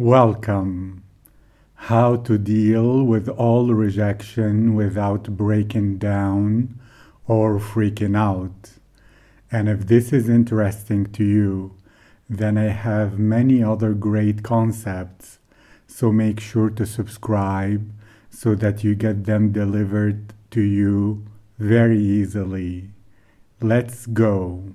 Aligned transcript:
Welcome. 0.00 1.02
How 1.74 2.16
to 2.16 2.38
deal 2.38 3.04
with 3.04 3.28
all 3.28 3.74
rejection 3.74 4.74
without 4.74 5.24
breaking 5.36 5.98
down 5.98 6.80
or 7.26 7.58
freaking 7.58 8.16
out. 8.16 8.70
And 9.52 9.68
if 9.68 9.88
this 9.88 10.10
is 10.10 10.26
interesting 10.26 11.12
to 11.12 11.22
you, 11.22 11.76
then 12.30 12.56
I 12.56 12.68
have 12.68 13.18
many 13.18 13.62
other 13.62 13.92
great 13.92 14.42
concepts. 14.42 15.38
So 15.86 16.10
make 16.10 16.40
sure 16.40 16.70
to 16.70 16.86
subscribe 16.86 17.92
so 18.30 18.54
that 18.54 18.82
you 18.82 18.94
get 18.94 19.26
them 19.26 19.52
delivered 19.52 20.32
to 20.52 20.62
you 20.62 21.26
very 21.58 21.98
easily. 21.98 22.88
Let's 23.60 24.06
go. 24.06 24.72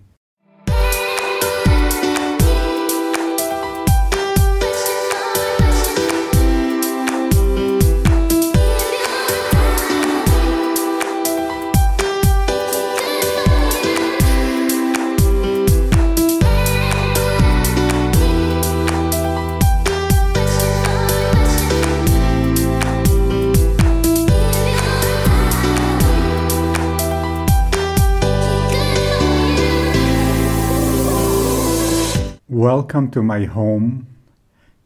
Welcome 32.65 33.11
to 33.11 33.21
my 33.21 33.43
home. 33.43 34.07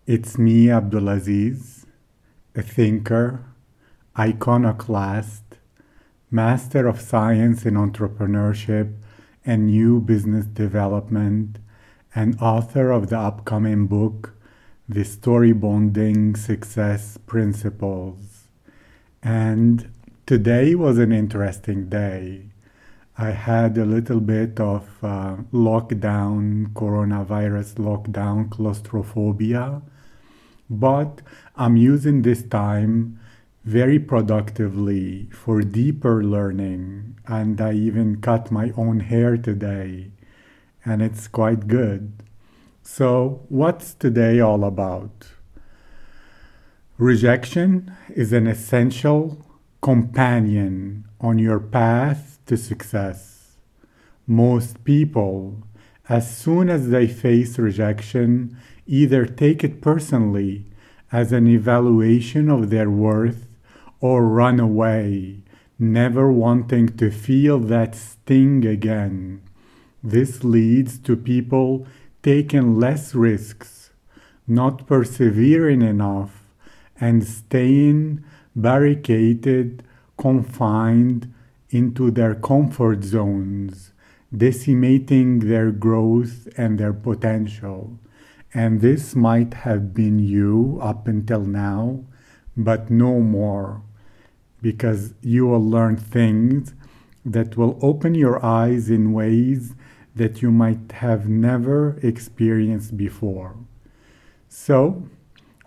It's 0.05 0.37
me, 0.37 0.65
Abdulaziz, 0.65 1.85
a 2.53 2.61
thinker, 2.61 3.45
iconoclast, 4.17 5.43
master 6.29 6.87
of 6.87 6.99
science 6.99 7.65
in 7.65 7.75
entrepreneurship 7.75 8.95
and 9.45 9.67
new 9.67 10.01
business 10.01 10.45
development, 10.45 11.59
and 12.13 12.35
author 12.41 12.91
of 12.91 13.07
the 13.07 13.17
upcoming 13.17 13.87
book, 13.87 14.33
The 14.89 15.05
Story 15.05 15.53
Bonding 15.53 16.35
Success 16.35 17.17
Principles. 17.27 18.49
And 19.23 19.89
today 20.25 20.75
was 20.75 20.97
an 20.97 21.13
interesting 21.13 21.87
day. 21.87 22.48
I 23.21 23.31
had 23.31 23.77
a 23.77 23.83
little 23.83 24.21
bit 24.21 24.61
of 24.61 24.87
uh, 25.03 25.35
lockdown, 25.51 26.71
coronavirus 26.71 27.73
lockdown, 27.75 28.49
claustrophobia, 28.49 29.81
but 30.69 31.21
I'm 31.57 31.75
using 31.75 32.21
this 32.21 32.43
time 32.43 33.19
very 33.65 33.99
productively 33.99 35.27
for 35.33 35.59
deeper 35.63 36.23
learning. 36.23 37.17
And 37.27 37.59
I 37.59 37.73
even 37.73 38.21
cut 38.21 38.51
my 38.51 38.71
own 38.77 39.01
hair 39.01 39.35
today, 39.35 40.11
and 40.85 41.01
it's 41.01 41.27
quite 41.27 41.67
good. 41.67 42.23
So, 42.83 43.41
what's 43.49 43.95
today 43.95 44.39
all 44.39 44.63
about? 44.63 45.27
Rejection 46.97 47.93
is 48.15 48.31
an 48.31 48.47
essential 48.47 49.45
companion 49.81 51.03
on 51.19 51.37
your 51.37 51.59
path 51.59 52.38
to 52.49 52.57
success. 52.57 53.55
Most 54.27 54.83
people, 54.83 55.63
as 56.09 56.35
soon 56.35 56.69
as 56.69 56.89
they 56.89 57.07
face 57.07 57.57
rejection, 57.57 58.57
either 58.85 59.25
take 59.25 59.63
it 59.63 59.81
personally 59.81 60.65
as 61.11 61.31
an 61.31 61.47
evaluation 61.47 62.49
of 62.49 62.69
their 62.69 62.89
worth 62.89 63.47
or 64.01 64.27
run 64.27 64.59
away, 64.59 65.43
never 65.77 66.31
wanting 66.31 66.87
to 66.97 67.09
feel 67.09 67.59
that 67.59 67.95
sting 67.95 68.65
again. 68.65 69.41
This 70.03 70.43
leads 70.43 70.97
to 70.99 71.15
people 71.15 71.85
taking 72.23 72.79
less 72.79 73.15
risks, 73.15 73.91
not 74.47 74.87
persevering 74.87 75.81
enough, 75.81 76.43
and 76.99 77.23
staying 77.23 78.23
barricaded, 78.55 79.83
confined, 80.17 81.33
into 81.69 82.11
their 82.11 82.35
comfort 82.35 83.03
zones, 83.03 83.91
decimating 84.35 85.39
their 85.39 85.71
growth 85.71 86.47
and 86.57 86.79
their 86.79 86.93
potential. 86.93 87.99
And 88.53 88.81
this 88.81 89.15
might 89.15 89.53
have 89.53 89.93
been 89.93 90.19
you 90.19 90.79
up 90.81 91.07
until 91.07 91.41
now, 91.41 92.03
but 92.57 92.89
no 92.89 93.19
more, 93.19 93.83
because 94.61 95.13
you 95.21 95.45
will 95.45 95.63
learn 95.63 95.97
things 95.97 96.73
that 97.25 97.55
will 97.55 97.77
open 97.81 98.15
your 98.15 98.43
eyes 98.43 98.89
in 98.89 99.13
ways 99.13 99.75
that 100.15 100.41
you 100.41 100.51
might 100.51 100.91
have 100.93 101.29
never 101.29 101.99
experienced 102.01 102.97
before. 102.97 103.55
So, 104.47 105.03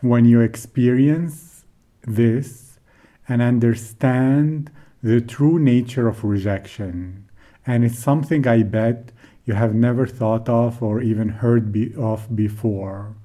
when 0.00 0.24
you 0.24 0.40
experience 0.40 1.64
this 2.02 2.80
and 3.28 3.40
understand 3.40 4.70
the 5.02 5.20
true 5.20 5.58
nature 5.58 6.08
of 6.08 6.24
rejection. 6.24 7.28
And 7.66 7.84
it's 7.84 7.98
something 7.98 8.46
I 8.46 8.62
bet 8.62 9.12
you 9.44 9.54
have 9.54 9.74
never 9.74 10.06
thought 10.06 10.48
of 10.48 10.82
or 10.82 11.00
even 11.00 11.28
heard 11.28 11.72
be- 11.72 11.94
of 11.96 12.34
before. 12.34 13.16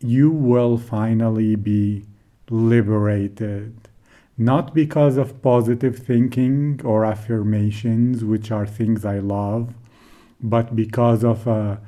You 0.00 0.30
will 0.30 0.76
finally 0.76 1.56
be 1.56 2.04
liberated. 2.50 3.88
Not 4.36 4.74
because 4.74 5.16
of 5.16 5.42
positive 5.42 5.98
thinking 5.98 6.80
or 6.84 7.04
affirmations, 7.04 8.24
which 8.24 8.50
are 8.50 8.66
things 8.66 9.04
I 9.04 9.18
love, 9.18 9.74
but 10.40 10.74
because 10.74 11.22
of 11.24 11.46
a 11.46 11.80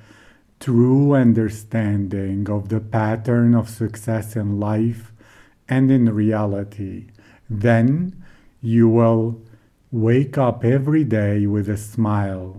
true 0.60 1.14
understanding 1.14 2.48
of 2.48 2.68
the 2.68 2.80
pattern 2.80 3.54
of 3.54 3.68
success 3.68 4.36
in 4.36 4.60
life 4.60 5.12
and 5.68 5.90
in 5.90 6.14
reality. 6.14 7.08
Then 7.50 8.23
you 8.64 8.88
will 8.88 9.38
wake 9.92 10.38
up 10.38 10.64
every 10.64 11.04
day 11.04 11.46
with 11.46 11.68
a 11.68 11.76
smile 11.76 12.56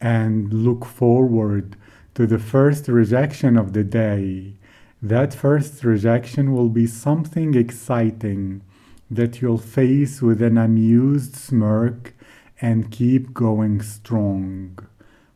and 0.00 0.52
look 0.52 0.84
forward 0.84 1.76
to 2.14 2.28
the 2.28 2.38
first 2.38 2.86
rejection 2.86 3.56
of 3.56 3.72
the 3.72 3.82
day. 3.82 4.54
That 5.02 5.34
first 5.34 5.82
rejection 5.82 6.52
will 6.52 6.68
be 6.68 6.86
something 6.86 7.56
exciting 7.56 8.62
that 9.10 9.42
you'll 9.42 9.58
face 9.58 10.22
with 10.22 10.40
an 10.40 10.56
amused 10.56 11.34
smirk 11.34 12.14
and 12.60 12.92
keep 12.92 13.34
going 13.34 13.82
strong 13.82 14.78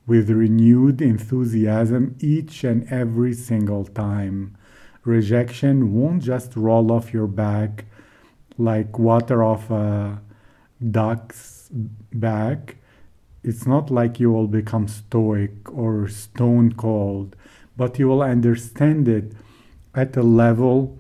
with 0.06 0.30
renewed 0.30 1.02
enthusiasm 1.02 2.14
each 2.20 2.62
and 2.62 2.86
every 2.92 3.34
single 3.34 3.84
time. 3.84 4.56
Rejection 5.04 5.92
won't 5.92 6.22
just 6.22 6.54
roll 6.54 6.92
off 6.92 7.12
your 7.12 7.26
back 7.26 7.86
like 8.60 8.98
water 8.98 9.42
off 9.42 9.70
a 9.70 10.20
duck's 10.90 11.70
back. 12.12 12.76
It's 13.42 13.66
not 13.66 13.90
like 13.90 14.20
you 14.20 14.30
will 14.30 14.46
become 14.46 14.86
stoic 14.86 15.72
or 15.72 16.08
stone 16.08 16.72
cold, 16.72 17.36
but 17.76 17.98
you 17.98 18.06
will 18.08 18.22
understand 18.22 19.08
it 19.08 19.32
at 19.94 20.16
a 20.16 20.22
level 20.22 20.98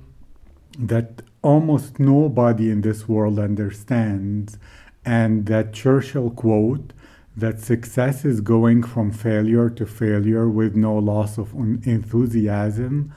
that 0.78 1.22
almost 1.42 1.98
nobody 1.98 2.70
in 2.70 2.80
this 2.80 3.08
world 3.08 3.38
understands. 3.38 4.58
And 5.04 5.46
that 5.46 5.72
Churchill 5.72 6.30
quote 6.30 6.92
that 7.36 7.60
success 7.60 8.24
is 8.24 8.40
going 8.40 8.82
from 8.82 9.10
failure 9.10 9.70
to 9.70 9.86
failure 9.86 10.48
with 10.48 10.74
no 10.74 10.96
loss 10.96 11.38
of 11.38 11.52
enthusiasm 11.54 13.14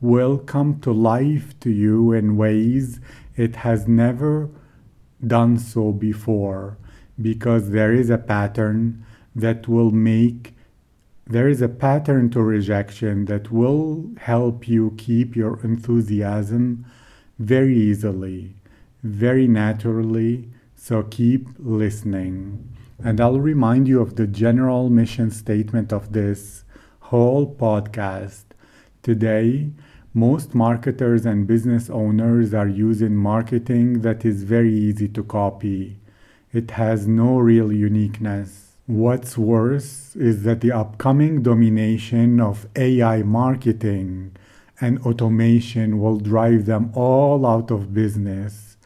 will 0.00 0.38
come 0.38 0.80
to 0.80 0.92
life 0.92 1.58
to 1.60 1.70
you 1.70 2.12
in 2.12 2.36
ways 2.36 3.00
it 3.36 3.56
has 3.56 3.86
never 3.86 4.50
done 5.24 5.58
so 5.58 5.92
before 5.92 6.78
because 7.20 7.70
there 7.70 7.92
is 7.92 8.10
a 8.10 8.18
pattern 8.18 9.04
that 9.34 9.68
will 9.68 9.90
make 9.90 10.54
there 11.28 11.48
is 11.48 11.60
a 11.60 11.68
pattern 11.68 12.30
to 12.30 12.40
rejection 12.40 13.24
that 13.24 13.50
will 13.50 14.08
help 14.18 14.68
you 14.68 14.94
keep 14.96 15.34
your 15.34 15.58
enthusiasm 15.64 16.86
very 17.40 17.76
easily, 17.76 18.54
very 19.02 19.48
naturally. 19.48 20.48
So 20.76 21.02
keep 21.02 21.48
listening. 21.58 22.68
And 23.02 23.20
I'll 23.20 23.40
remind 23.40 23.88
you 23.88 24.00
of 24.00 24.14
the 24.14 24.28
general 24.28 24.88
mission 24.88 25.32
statement 25.32 25.92
of 25.92 26.12
this 26.12 26.62
whole 27.00 27.52
podcast. 27.54 28.44
Today, 29.02 29.70
most 30.16 30.54
marketers 30.54 31.26
and 31.26 31.46
business 31.46 31.90
owners 31.90 32.54
are 32.54 32.66
using 32.66 33.14
marketing 33.14 34.00
that 34.00 34.24
is 34.24 34.44
very 34.44 34.72
easy 34.72 35.06
to 35.06 35.22
copy. 35.22 35.98
It 36.54 36.70
has 36.70 37.06
no 37.06 37.38
real 37.38 37.70
uniqueness. 37.70 38.78
What's 38.86 39.36
worse 39.36 40.16
is 40.16 40.42
that 40.44 40.62
the 40.62 40.72
upcoming 40.72 41.42
domination 41.42 42.40
of 42.40 42.66
AI 42.76 43.24
marketing 43.24 44.34
and 44.80 44.98
automation 45.00 46.00
will 46.00 46.16
drive 46.16 46.64
them 46.64 46.92
all 46.94 47.44
out 47.44 47.70
of 47.70 47.92
business, 47.92 48.78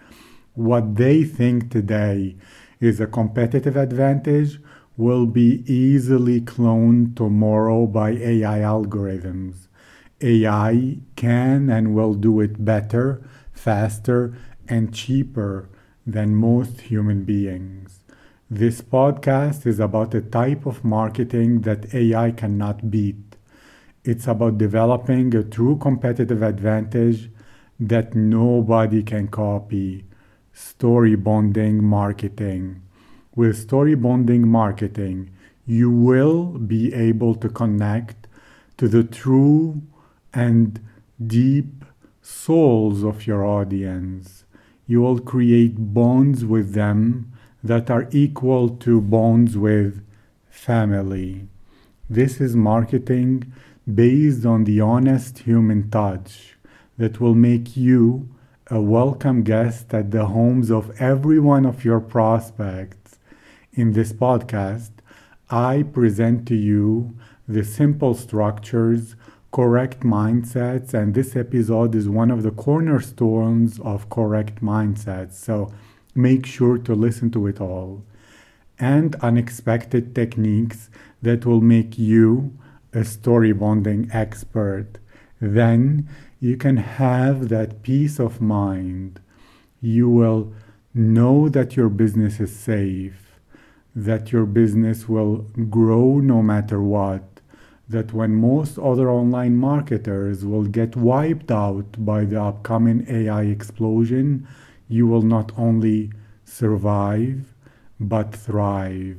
what 0.55 0.97
they 0.97 1.23
think 1.23 1.71
today 1.71 2.35
is 2.81 3.01
a 3.01 3.07
competitive 3.07 3.77
advantage 3.77 4.59
will 4.97 5.27
be 5.27 5.63
easily 5.73 6.41
cloned 6.41 7.15
tomorrow 7.15 7.87
by 7.87 8.11
AI 8.11 8.59
algorithms. 8.59 9.69
AI 10.23 10.99
can 11.17 11.71
and 11.71 11.95
will 11.95 12.15
do 12.15 12.41
it 12.41 12.65
better, 12.65 13.23
faster, 13.53 14.37
and 14.69 14.95
cheaper 14.95 15.69
than 16.07 16.35
most 16.35 16.83
human 16.83 17.25
beings. 17.25 18.01
This 18.51 18.81
podcast 18.81 19.67
is 19.67 19.79
about 19.79 20.15
a 20.15 20.21
type 20.21 20.67
of 20.67 20.85
marketing 20.85 21.61
that 21.63 21.95
AI 21.95 22.33
cannot 22.33 22.91
beat. 22.91 23.37
It's 24.05 24.27
about 24.27 24.59
developing 24.59 25.35
a 25.35 25.45
true 25.45 25.77
competitive 25.77 26.43
advantage 26.43 27.31
that 27.79 28.15
nobody 28.15 29.03
can 29.03 29.29
copy. 29.29 30.05
Story 30.53 31.15
bonding 31.15 31.85
marketing. 31.85 32.83
With 33.37 33.57
story 33.57 33.95
bonding 33.95 34.49
marketing, 34.49 35.31
you 35.65 35.91
will 35.91 36.47
be 36.59 36.93
able 36.93 37.37
to 37.37 37.49
connect 37.49 38.27
to 38.79 38.89
the 38.89 39.05
true 39.05 39.83
and 40.33 40.81
deep 41.25 41.85
souls 42.23 43.03
of 43.03 43.27
your 43.27 43.45
audience. 43.45 44.45
You 44.87 45.03
will 45.03 45.21
create 45.21 45.75
bonds 45.95 46.45
with 46.45 46.75
them 46.75 47.33
that 47.63 47.91
are 47.91 48.09
equal 48.11 48.69
to 48.69 49.01
bonds 49.01 49.57
with 49.57 50.05
family. 50.49 51.49
This 52.09 52.41
is 52.41 52.57
marketing 52.57 53.53
based 53.93 54.45
on 54.45 54.65
the 54.65 54.81
honest 54.81 55.41
human 55.41 55.91
touch 55.91 56.57
that 56.99 57.21
will 57.21 57.35
make 57.35 57.77
you 57.77 58.29
a 58.69 58.81
welcome 58.81 59.43
guest 59.43 59.93
at 59.93 60.11
the 60.11 60.27
homes 60.27 60.71
of 60.71 61.01
every 61.01 61.41
one 61.41 61.67
of 61.67 61.85
your 61.85 62.01
prospects. 62.01 63.19
In 63.73 63.93
this 63.93 64.13
podcast, 64.13 64.91
I 65.51 65.83
present 65.83 66.47
to 66.49 66.55
you 66.55 67.17
the 67.49 67.65
simple 67.65 68.15
structures, 68.15 69.17
correct 69.53 70.01
mindsets, 70.01 70.95
and 70.95 71.15
this 71.15 71.35
episode 71.35 71.95
is 71.95 72.09
one 72.09 72.31
of 72.31 72.43
the 72.43 72.53
cornerstones 72.53 73.81
of 73.81 74.09
correct 74.09 74.63
mindsets. 74.63 75.35
So 75.35 75.73
make 76.15 76.47
sure 76.47 76.79
to 76.79 76.95
listen 76.95 77.31
to 77.33 77.47
it 77.47 77.61
all. 77.61 78.05
And 78.79 79.15
unexpected 79.17 80.15
techniques 80.15 80.89
that 81.21 81.45
will 81.45 81.61
make 81.61 81.99
you 81.99 82.57
a 82.93 83.05
story 83.05 83.53
bonding 83.53 84.09
expert. 84.13 84.99
Then 85.41 86.09
you 86.41 86.57
can 86.57 86.79
have 86.79 87.49
that 87.49 87.83
peace 87.83 88.19
of 88.19 88.41
mind. 88.41 89.21
You 89.81 90.09
will 90.09 90.53
know 90.95 91.49
that 91.49 91.77
your 91.77 91.89
business 91.89 92.41
is 92.41 92.55
safe, 92.55 93.39
that 93.95 94.33
your 94.33 94.47
business 94.47 95.09
will 95.09 95.47
grow 95.69 96.19
no 96.19 96.43
matter 96.43 96.81
what, 96.81 97.30
that 97.91 98.13
when 98.13 98.35
most 98.35 98.79
other 98.79 99.11
online 99.11 99.57
marketers 99.57 100.45
will 100.45 100.65
get 100.65 100.95
wiped 100.95 101.51
out 101.51 102.05
by 102.05 102.25
the 102.25 102.41
upcoming 102.41 103.05
AI 103.09 103.43
explosion, 103.43 104.47
you 104.89 105.09
will 105.09 105.23
not 105.23 105.51
only 105.59 106.13
survive 106.45 107.53
but 107.99 108.35
thrive 108.35 109.19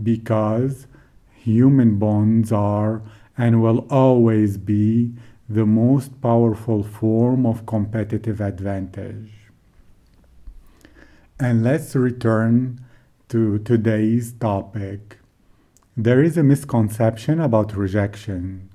because 0.00 0.86
human 1.32 1.98
bonds 1.98 2.52
are 2.52 3.02
and 3.36 3.60
will 3.60 3.80
always 3.90 4.58
be 4.58 5.12
the 5.48 5.66
most 5.66 6.20
powerful 6.20 6.84
form 6.84 7.44
of 7.44 7.66
competitive 7.66 8.40
advantage. 8.40 9.32
And 11.38 11.64
let's 11.64 11.96
return 11.96 12.80
to 13.28 13.58
today's 13.58 14.32
topic. 14.32 15.18
There 15.96 16.24
is 16.24 16.36
a 16.36 16.42
misconception 16.42 17.38
about 17.38 17.76
rejection. 17.76 18.68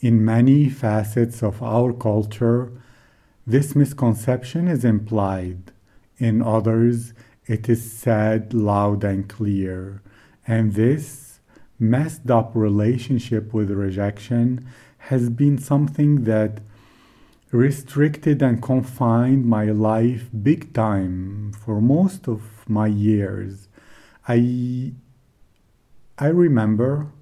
In 0.00 0.22
many 0.22 0.68
facets 0.68 1.42
of 1.42 1.62
our 1.62 1.94
culture, 1.94 2.70
this 3.46 3.74
misconception 3.74 4.68
is 4.68 4.84
implied. 4.84 5.72
In 6.18 6.42
others, 6.42 7.14
it 7.46 7.70
is 7.70 7.90
said 7.90 8.52
loud 8.52 9.02
and 9.02 9.26
clear. 9.26 10.02
And 10.46 10.74
this 10.74 11.40
messed 11.78 12.30
up 12.30 12.50
relationship 12.54 13.54
with 13.54 13.70
rejection 13.70 14.68
has 15.08 15.30
been 15.30 15.56
something 15.56 16.24
that 16.24 16.60
restricted 17.50 18.42
and 18.42 18.60
confined 18.60 19.46
my 19.46 19.64
life 19.64 20.28
big 20.42 20.74
time 20.74 21.52
for 21.64 21.80
most 21.80 22.28
of 22.28 22.68
my 22.68 22.88
years. 22.88 23.68
I 24.26 24.92
I 26.20 26.26
remember 26.26 27.12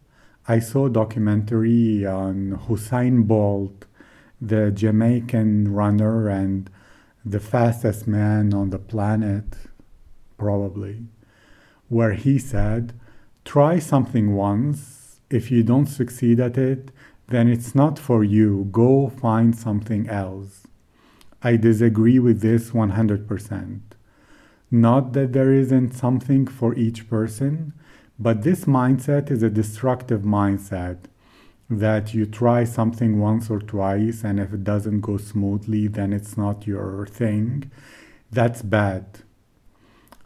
I 0.49 0.59
saw 0.59 0.87
a 0.87 0.91
documentary 0.91 2.07
on 2.07 2.59
Usain 2.67 3.27
Bolt, 3.27 3.85
the 4.41 4.71
Jamaican 4.71 5.75
runner 5.75 6.31
and 6.31 6.71
the 7.23 7.39
fastest 7.39 8.07
man 8.07 8.55
on 8.55 8.71
the 8.71 8.79
planet, 8.79 9.45
probably, 10.39 11.09
where 11.91 12.15
he 12.15 12.39
said, 12.39 12.99
Try 13.45 13.81
something 13.81 14.35
once. 14.35 15.21
If 15.29 15.51
you 15.51 15.63
don't 15.63 15.87
succeed 15.87 16.41
at 16.41 16.57
it, 16.57 16.91
then 17.29 17.49
it's 17.49 17.75
not 17.75 17.99
for 17.99 18.25
you. 18.25 18.69
Go 18.71 19.11
find 19.11 19.55
something 19.55 20.09
else. 20.09 20.67
I 21.43 21.57
disagree 21.57 22.19
with 22.19 22.41
this 22.41 22.71
100%. 22.71 23.81
Not 24.71 25.13
that 25.13 25.35
there 25.35 25.53
isn't 25.53 25.93
something 25.93 26.47
for 26.47 26.75
each 26.75 27.11
person, 27.11 27.75
but 28.19 28.43
this 28.43 28.65
mindset 28.65 29.31
is 29.31 29.43
a 29.43 29.51
destructive 29.51 30.23
mindset 30.23 30.99
that 31.69 32.15
you 32.15 32.27
try 32.27 32.65
something 32.65 33.21
once 33.21 33.51
or 33.51 33.59
twice, 33.59 34.23
and 34.23 34.39
if 34.39 34.53
it 34.53 34.65
doesn't 34.65 35.01
go 35.01 35.17
smoothly, 35.17 35.89
then 35.89 36.13
it's 36.13 36.37
not 36.37 36.67
your 36.67 37.07
thing. 37.07 37.71
That's 38.31 38.63
bad. 38.63 39.21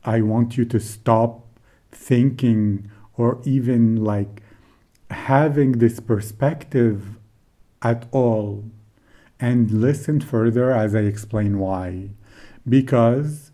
I 0.05 0.21
want 0.21 0.57
you 0.57 0.65
to 0.67 0.81
stop 0.81 1.47
thinking 1.91 2.91
or 3.17 3.41
even 3.45 4.05
like 4.05 4.43
having 5.11 5.73
this 5.73 6.01
perspective 6.01 7.17
at 7.83 8.07
all 8.13 8.65
and 9.39 9.71
listen 9.71 10.21
further 10.21 10.71
as 10.71 10.95
I 10.95 11.01
explain 11.01 11.59
why. 11.59 12.11
Because 12.69 13.50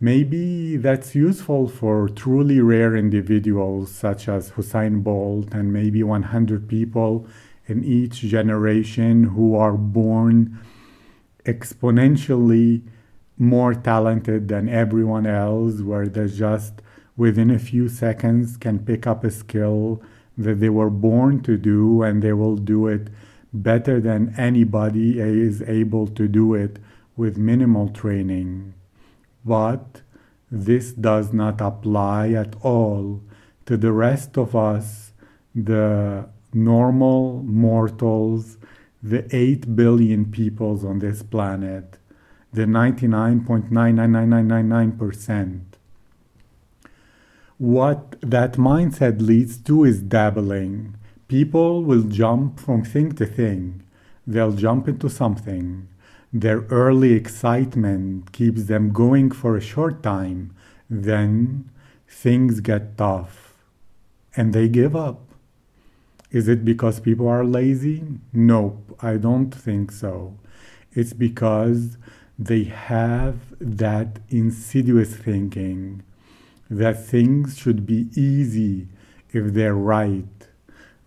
maybe 0.00 0.76
that's 0.76 1.14
useful 1.14 1.68
for 1.68 2.08
truly 2.08 2.60
rare 2.60 2.94
individuals 2.96 3.90
such 3.90 4.28
as 4.28 4.50
Usain 4.52 5.02
Bolt 5.02 5.52
and 5.52 5.72
maybe 5.72 6.02
100 6.02 6.68
people 6.68 7.26
in 7.66 7.82
each 7.84 8.20
generation 8.20 9.24
who 9.24 9.56
are 9.56 9.72
born 9.72 10.58
exponentially 11.44 12.82
more 13.38 13.74
talented 13.74 14.48
than 14.48 14.68
everyone 14.68 15.26
else, 15.26 15.80
where 15.80 16.08
they 16.08 16.26
just 16.26 16.74
within 17.16 17.50
a 17.50 17.58
few 17.58 17.88
seconds 17.88 18.56
can 18.56 18.78
pick 18.78 19.06
up 19.06 19.24
a 19.24 19.30
skill 19.30 20.02
that 20.36 20.60
they 20.60 20.68
were 20.68 20.90
born 20.90 21.42
to 21.42 21.56
do 21.56 22.02
and 22.02 22.22
they 22.22 22.32
will 22.32 22.56
do 22.56 22.86
it 22.86 23.08
better 23.52 24.00
than 24.00 24.34
anybody 24.36 25.18
is 25.18 25.62
able 25.62 26.06
to 26.06 26.28
do 26.28 26.54
it 26.54 26.78
with 27.16 27.38
minimal 27.38 27.88
training. 27.88 28.74
But 29.46 30.02
this 30.50 30.92
does 30.92 31.32
not 31.32 31.60
apply 31.60 32.32
at 32.32 32.56
all 32.62 33.22
to 33.66 33.76
the 33.76 33.92
rest 33.92 34.36
of 34.36 34.56
us, 34.56 35.12
the 35.54 36.28
normal 36.52 37.44
mortals, 37.44 38.56
the 39.02 39.28
8 39.34 39.76
billion 39.76 40.32
peoples 40.32 40.84
on 40.84 40.98
this 40.98 41.22
planet, 41.22 41.98
the 42.52 42.64
99.99999%. 42.64 45.60
What 47.58 48.16
that 48.20 48.54
mindset 48.54 49.20
leads 49.20 49.58
to 49.58 49.84
is 49.84 50.02
dabbling. 50.02 50.96
People 51.28 51.84
will 51.84 52.02
jump 52.02 52.58
from 52.60 52.84
thing 52.84 53.12
to 53.12 53.26
thing. 53.26 53.82
They'll 54.26 54.52
jump 54.52 54.88
into 54.88 55.08
something. 55.08 55.86
Their 56.32 56.60
early 56.70 57.12
excitement 57.12 58.32
keeps 58.32 58.64
them 58.64 58.92
going 58.92 59.30
for 59.30 59.56
a 59.56 59.60
short 59.60 60.02
time. 60.02 60.54
Then 60.90 61.70
things 62.08 62.60
get 62.60 62.98
tough 62.98 63.54
and 64.36 64.52
they 64.52 64.68
give 64.68 64.94
up. 64.94 65.20
Is 66.30 66.48
it 66.48 66.64
because 66.64 67.00
people 67.00 67.28
are 67.28 67.44
lazy? 67.44 68.04
Nope, 68.32 68.98
I 69.00 69.16
don't 69.16 69.50
think 69.50 69.92
so. 69.92 70.36
It's 70.92 71.12
because 71.12 71.96
they 72.38 72.64
have 72.64 73.36
that 73.60 74.18
insidious 74.28 75.14
thinking 75.14 76.02
that 76.68 77.06
things 77.06 77.56
should 77.56 77.86
be 77.86 78.08
easy 78.14 78.88
if 79.32 79.54
they're 79.54 79.74
right, 79.74 80.48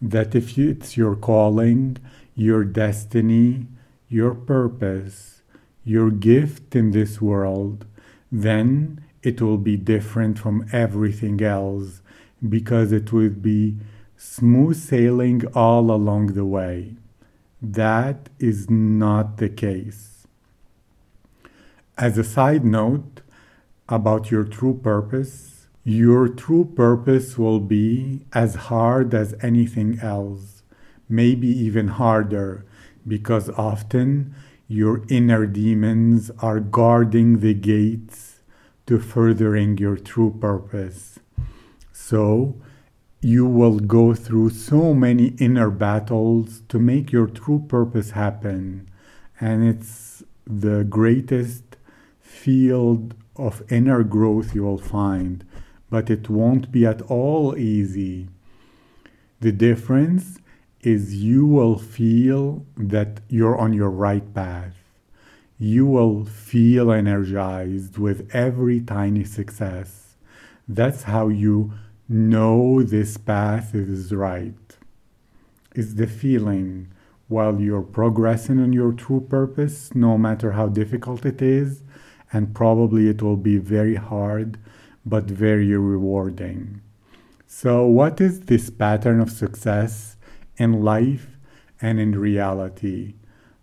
that 0.01 0.33
if 0.33 0.57
it's 0.57 0.97
your 0.97 1.15
calling, 1.15 1.97
your 2.35 2.63
destiny, 2.63 3.67
your 4.09 4.33
purpose, 4.33 5.43
your 5.85 6.09
gift 6.09 6.75
in 6.75 6.91
this 6.91 7.21
world, 7.21 7.85
then 8.31 9.03
it 9.21 9.41
will 9.41 9.57
be 9.57 9.77
different 9.77 10.39
from 10.39 10.67
everything 10.71 11.41
else 11.41 12.01
because 12.47 12.91
it 12.91 13.11
will 13.11 13.29
be 13.29 13.77
smooth 14.17 14.75
sailing 14.75 15.45
all 15.53 15.91
along 15.91 16.27
the 16.27 16.45
way. 16.45 16.95
That 17.61 18.29
is 18.39 18.69
not 18.69 19.37
the 19.37 19.49
case. 19.49 20.27
As 21.97 22.17
a 22.17 22.23
side 22.23 22.63
note 22.63 23.21
about 23.89 24.31
your 24.31 24.45
true 24.45 24.79
purpose, 24.81 25.67
your 25.83 26.27
true 26.27 26.65
purpose 26.65 27.37
will 27.37 27.59
be 27.59 28.21
as 28.33 28.55
hard 28.55 29.13
as 29.13 29.35
anything 29.41 29.99
else, 29.99 30.63
maybe 31.09 31.47
even 31.47 31.89
harder, 31.89 32.65
because 33.09 33.49
often 33.49 34.33
your 34.67 35.03
inner 35.09 35.45
demons 35.45 36.31
are 36.39 36.59
guarding 36.59 37.39
the 37.39 37.53
gates 37.53 38.39
to 38.85 38.99
furthering 38.99 39.77
your 39.77 39.97
true 39.97 40.37
purpose. 40.39 41.19
So, 41.91 42.55
you 43.21 43.45
will 43.45 43.79
go 43.79 44.13
through 44.13 44.51
so 44.51 44.93
many 44.93 45.33
inner 45.39 45.69
battles 45.69 46.61
to 46.69 46.79
make 46.79 47.11
your 47.11 47.27
true 47.27 47.65
purpose 47.67 48.11
happen. 48.11 48.89
And 49.41 49.67
it's 49.67 50.23
the 50.45 50.83
greatest 50.83 51.63
field 52.21 53.13
of 53.35 53.61
inner 53.71 54.03
growth 54.03 54.55
you 54.55 54.63
will 54.63 54.77
find, 54.77 55.45
but 55.89 56.09
it 56.09 56.29
won't 56.29 56.71
be 56.71 56.85
at 56.85 57.01
all 57.03 57.57
easy. 57.57 58.29
The 59.41 59.51
difference 59.51 60.39
is 60.81 61.15
you 61.15 61.45
will 61.45 61.77
feel 61.77 62.65
that 62.77 63.19
you're 63.27 63.57
on 63.57 63.73
your 63.73 63.89
right 63.89 64.33
path. 64.33 64.75
You 65.57 65.85
will 65.85 66.25
feel 66.25 66.91
energized 66.91 67.97
with 67.97 68.29
every 68.33 68.79
tiny 68.79 69.25
success. 69.25 70.15
That's 70.67 71.03
how 71.03 71.27
you 71.27 71.73
know 72.07 72.81
this 72.81 73.17
path 73.17 73.75
is 73.75 74.13
right. 74.13 74.77
It's 75.75 75.95
the 75.95 76.07
feeling 76.07 76.91
while 77.27 77.59
you're 77.59 77.81
progressing 77.81 78.59
on 78.59 78.73
your 78.73 78.91
true 78.93 79.21
purpose, 79.21 79.93
no 79.93 80.17
matter 80.17 80.53
how 80.53 80.67
difficult 80.67 81.25
it 81.25 81.41
is, 81.41 81.83
and 82.31 82.55
probably 82.55 83.07
it 83.07 83.21
will 83.21 83.37
be 83.37 83.57
very 83.57 83.95
hard, 83.95 84.57
but 85.05 85.25
very 85.25 85.75
rewarding. 85.75 86.81
So, 87.45 87.85
what 87.85 88.21
is 88.21 88.41
this 88.41 88.69
pattern 88.69 89.19
of 89.19 89.31
success 89.31 90.17
in 90.59 90.83
life 90.83 91.37
and 91.81 91.99
in 91.99 92.11
reality? 92.19 93.15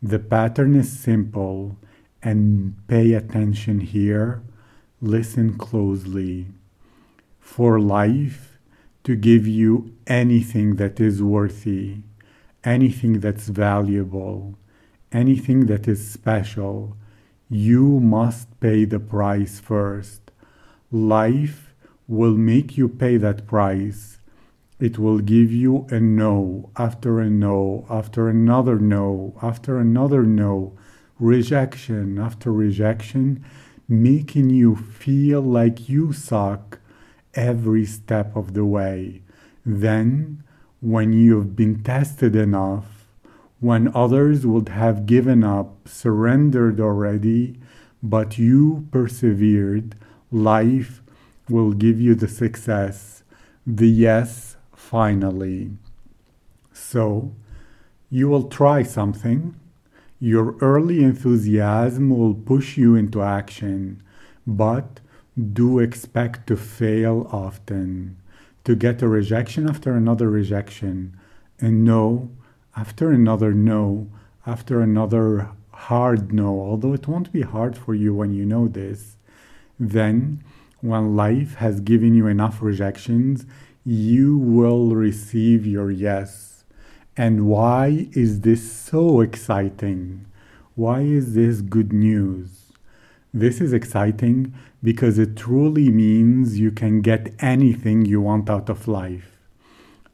The 0.03 0.19
pattern 0.19 0.75
is 0.75 0.99
simple, 0.99 1.77
and 2.23 2.75
pay 2.89 3.13
attention 3.13 3.79
here, 3.81 4.43
listen 5.01 5.57
closely 5.57 6.49
for 7.39 7.79
life 7.79 8.59
to 9.05 9.15
give 9.15 9.47
you 9.47 9.95
anything 10.09 10.75
that 10.77 10.99
is 10.99 11.23
worthy, 11.23 11.99
anything 12.65 13.21
that's 13.21 13.47
valuable, 13.47 14.59
anything 15.13 15.67
that 15.67 15.87
is 15.87 16.11
special, 16.11 16.97
you 17.49 18.01
must 18.01 18.59
pay 18.59 18.85
the 18.85 18.99
price 18.99 19.61
first. 19.61 20.33
Life 20.91 21.73
will 22.09 22.37
make 22.37 22.77
you 22.77 22.89
pay 22.89 23.17
that 23.19 23.47
price. 23.47 24.19
It 24.79 24.99
will 24.99 25.21
give 25.21 25.51
you 25.51 25.87
a 25.91 26.01
no 26.01 26.71
after 26.77 27.19
a 27.21 27.31
no, 27.31 27.87
after 27.89 28.29
another 28.29 28.79
no, 28.79 29.35
after 29.43 29.79
another 29.79 30.23
no, 30.23 30.77
rejection 31.19 32.19
after 32.19 32.53
rejection, 32.53 33.43
making 33.89 34.51
you 34.51 34.77
feel 34.77 35.41
like 35.41 35.89
you 35.89 36.13
suck 36.13 36.79
every 37.35 37.87
step 37.87 38.37
of 38.37 38.53
the 38.53 38.67
way. 38.67 39.23
Then, 39.65 40.43
when 40.81 41.15
you've 41.15 41.57
been 41.57 41.83
tested 41.83 42.37
enough, 42.37 43.07
when 43.61 43.91
others 43.95 44.47
would 44.47 44.69
have 44.69 45.07
given 45.07 45.43
up, 45.43 45.89
surrendered 45.89 46.81
already, 46.81 47.59
but 48.03 48.37
you 48.37 48.87
persevered, 48.91 49.95
life 50.31 51.01
will 51.49 51.73
give 51.73 51.99
you 51.99 52.15
the 52.15 52.29
success, 52.29 53.23
the 53.67 53.89
yes, 53.89 54.56
finally. 54.87 55.71
So, 56.73 57.35
you 58.11 58.29
will 58.29 58.45
try 58.45 58.83
something. 58.83 59.57
Your 60.21 60.57
early 60.61 61.03
enthusiasm 61.03 62.11
will 62.11 62.35
push 62.35 62.77
you 62.77 62.95
into 62.95 63.23
action, 63.23 64.03
but 64.47 65.01
do 65.53 65.79
expect 65.81 66.47
to 66.47 66.57
fail 66.57 67.29
often, 67.33 68.17
to 68.65 68.75
get 68.75 69.03
a 69.03 69.09
rejection 69.09 69.69
after 69.69 69.95
another 69.95 70.31
rejection, 70.31 71.17
and 71.61 71.85
no 71.85 72.31
after 72.77 73.11
another 73.11 73.53
no, 73.55 74.09
after 74.47 74.83
another 74.83 75.49
hard 75.73 76.33
no, 76.33 76.61
although 76.61 76.93
it 76.93 77.09
won't 77.09 77.33
be 77.33 77.43
hard 77.43 77.77
for 77.77 77.95
you 77.95 78.15
when 78.15 78.33
you 78.33 78.45
know 78.45 78.69
this. 78.69 79.17
Then, 79.81 80.45
when 80.81 81.17
life 81.17 81.55
has 81.57 81.81
given 81.81 82.15
you 82.15 82.27
enough 82.27 82.61
rejections, 82.61 83.47
you 83.89 84.37
will 84.37 84.97
receive 84.97 85.65
your 85.65 85.93
yes. 85.93 86.65
And 87.17 87.47
why 87.47 88.09
is 88.15 88.41
this 88.41 88.73
so 88.73 89.21
exciting? 89.21 90.27
Why 90.75 91.03
is 91.03 91.35
this 91.35 91.61
good 91.61 91.93
news? 91.93 92.73
This 93.33 93.61
is 93.61 93.73
exciting 93.73 94.53
because 94.83 95.21
it 95.21 95.37
truly 95.37 95.91
means 95.91 96.59
you 96.59 96.73
can 96.73 97.01
get 97.01 97.33
anything 97.39 98.05
you 98.05 98.21
want 98.21 98.51
out 98.51 98.69
of 98.69 98.89
life. 98.89 99.39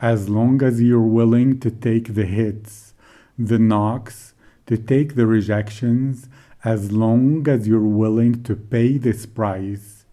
As 0.01 0.29
long 0.29 0.63
as 0.63 0.83
you're 0.83 1.01
willing 1.01 1.59
to 1.61 1.71
take 1.71 2.13
the 2.13 2.27
hits, 2.27 2.93
the 3.39 3.59
knocks, 3.59 4.35
to 4.67 4.77
take 4.77 5.15
the 5.15 5.27
rejections, 5.27 6.29
as 6.63 6.93
long 6.93 7.49
as 7.49 7.67
you're 7.67 7.81
willing 7.81 8.43
to 8.43 8.55
pay 8.55 8.99
this 8.99 9.25
price, 9.25 10.05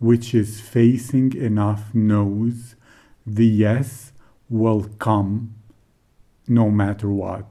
which 0.00 0.34
is 0.34 0.60
facing 0.60 1.32
enough 1.32 1.94
no's, 1.94 2.75
the 3.26 3.46
yes 3.46 4.12
will 4.48 4.84
come 4.98 5.54
no 6.46 6.70
matter 6.70 7.10
what. 7.10 7.46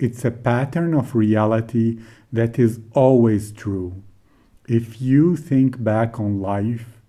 It's 0.00 0.24
a 0.24 0.30
pattern 0.30 0.94
of 0.94 1.14
reality 1.14 1.98
that 2.32 2.58
is 2.58 2.80
always 2.94 3.52
true 3.52 4.02
if 4.68 5.00
you 5.00 5.36
think 5.36 5.82
back 5.82 6.18
on 6.18 6.40
life, 6.40 7.00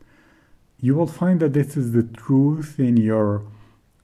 you 0.80 0.96
will 0.96 1.08
find 1.08 1.40
that 1.40 1.54
this 1.54 1.76
is 1.76 1.92
the 1.92 2.04
truth 2.04 2.80
in 2.80 2.98
your 2.98 3.46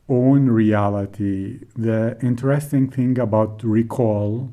own 0.10 0.48
reality. 0.48 1.60
The 1.76 2.18
interesting 2.22 2.90
thing 2.90 3.20
about 3.20 3.64
recall 3.64 4.52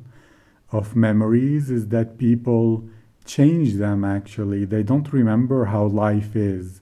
of 0.71 0.95
memories 0.95 1.71
is 1.71 1.87
that 1.87 2.17
people 2.17 2.87
change 3.25 3.75
them 3.75 4.05
actually. 4.05 4.65
They 4.65 4.83
don't 4.83 5.11
remember 5.11 5.65
how 5.65 5.85
life 5.85 6.35
is. 6.35 6.81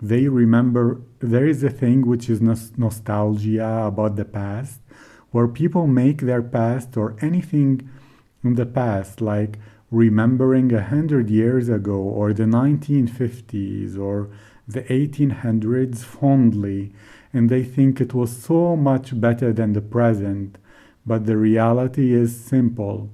They 0.00 0.28
remember, 0.28 1.00
there 1.20 1.46
is 1.46 1.62
a 1.64 1.70
thing 1.70 2.06
which 2.06 2.28
is 2.30 2.40
nostalgia 2.40 3.84
about 3.86 4.16
the 4.16 4.24
past, 4.24 4.80
where 5.30 5.48
people 5.48 5.86
make 5.86 6.22
their 6.22 6.42
past 6.42 6.96
or 6.96 7.16
anything 7.20 7.88
in 8.44 8.54
the 8.54 8.66
past, 8.66 9.20
like 9.20 9.58
remembering 9.90 10.72
a 10.72 10.82
hundred 10.82 11.30
years 11.30 11.68
ago 11.68 11.96
or 11.96 12.32
the 12.32 12.44
1950s 12.44 13.98
or 13.98 14.28
the 14.66 14.82
1800s 14.82 16.04
fondly 16.04 16.92
and 17.32 17.48
they 17.48 17.62
think 17.62 18.00
it 18.00 18.14
was 18.14 18.34
so 18.36 18.76
much 18.76 19.18
better 19.20 19.52
than 19.52 19.72
the 19.72 19.80
present. 19.80 20.58
But 21.06 21.26
the 21.26 21.36
reality 21.36 22.12
is 22.12 22.38
simple. 22.38 23.10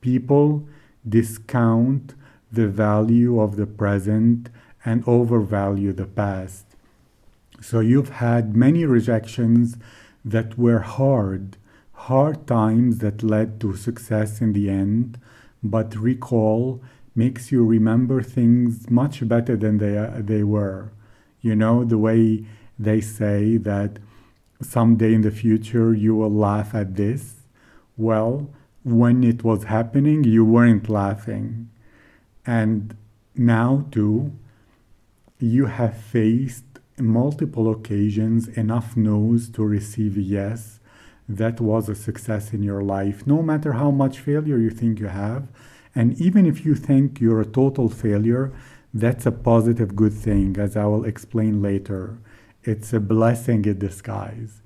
People 0.00 0.66
discount 1.08 2.14
the 2.50 2.68
value 2.68 3.40
of 3.40 3.56
the 3.56 3.66
present 3.66 4.50
and 4.84 5.06
overvalue 5.06 5.92
the 5.92 6.06
past. 6.06 6.71
So 7.62 7.80
you've 7.80 8.10
had 8.10 8.54
many 8.54 8.84
rejections 8.84 9.76
that 10.24 10.58
were 10.58 10.80
hard, 10.80 11.56
hard 11.92 12.46
times 12.46 12.98
that 12.98 13.22
led 13.22 13.60
to 13.60 13.76
success 13.76 14.40
in 14.40 14.52
the 14.52 14.68
end 14.68 15.18
but 15.62 15.94
recall 15.94 16.82
makes 17.14 17.52
you 17.52 17.64
remember 17.64 18.22
things 18.22 18.90
much 18.90 19.26
better 19.28 19.56
than 19.56 19.78
they, 19.78 19.96
uh, 19.96 20.10
they 20.16 20.42
were. 20.42 20.92
You 21.40 21.54
know, 21.54 21.84
the 21.84 21.98
way 21.98 22.44
they 22.78 23.00
say 23.00 23.58
that 23.58 23.98
someday 24.60 25.14
in 25.14 25.20
the 25.22 25.30
future 25.30 25.94
you 25.94 26.14
will 26.14 26.32
laugh 26.32 26.74
at 26.74 26.96
this. 26.96 27.42
Well, 27.96 28.48
when 28.82 29.22
it 29.22 29.44
was 29.44 29.64
happening, 29.64 30.24
you 30.24 30.44
weren't 30.44 30.88
laughing. 30.88 31.68
And 32.46 32.96
now, 33.36 33.86
too, 33.90 34.32
you 35.38 35.66
have 35.66 35.96
faced 35.96 36.71
multiple 37.02 37.70
occasions 37.70 38.48
enough 38.48 38.96
no's 38.96 39.48
to 39.50 39.64
receive 39.64 40.16
yes. 40.16 40.80
that 41.28 41.60
was 41.60 41.88
a 41.88 41.94
success 41.94 42.52
in 42.52 42.62
your 42.62 42.82
life, 42.82 43.26
no 43.26 43.42
matter 43.42 43.72
how 43.74 43.90
much 43.90 44.18
failure 44.18 44.58
you 44.58 44.70
think 44.70 44.98
you 45.00 45.06
have. 45.06 45.48
And 45.94 46.20
even 46.20 46.46
if 46.46 46.64
you 46.66 46.74
think 46.74 47.20
you're 47.20 47.40
a 47.40 47.46
total 47.46 47.88
failure, 47.88 48.52
that's 48.92 49.24
a 49.26 49.32
positive 49.32 49.96
good 49.96 50.12
thing, 50.12 50.56
as 50.58 50.76
I 50.76 50.84
will 50.86 51.04
explain 51.04 51.62
later. 51.62 52.18
It's 52.64 52.92
a 52.92 53.00
blessing 53.00 53.64
in 53.64 53.78
disguise. 53.78 54.62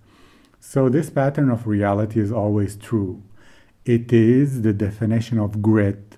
So, 0.58 0.88
this 0.88 1.10
pattern 1.10 1.50
of 1.50 1.66
reality 1.66 2.20
is 2.20 2.32
always 2.32 2.76
true. 2.76 3.22
It 3.84 4.12
is 4.12 4.62
the 4.62 4.72
definition 4.72 5.38
of 5.38 5.62
grit, 5.62 6.16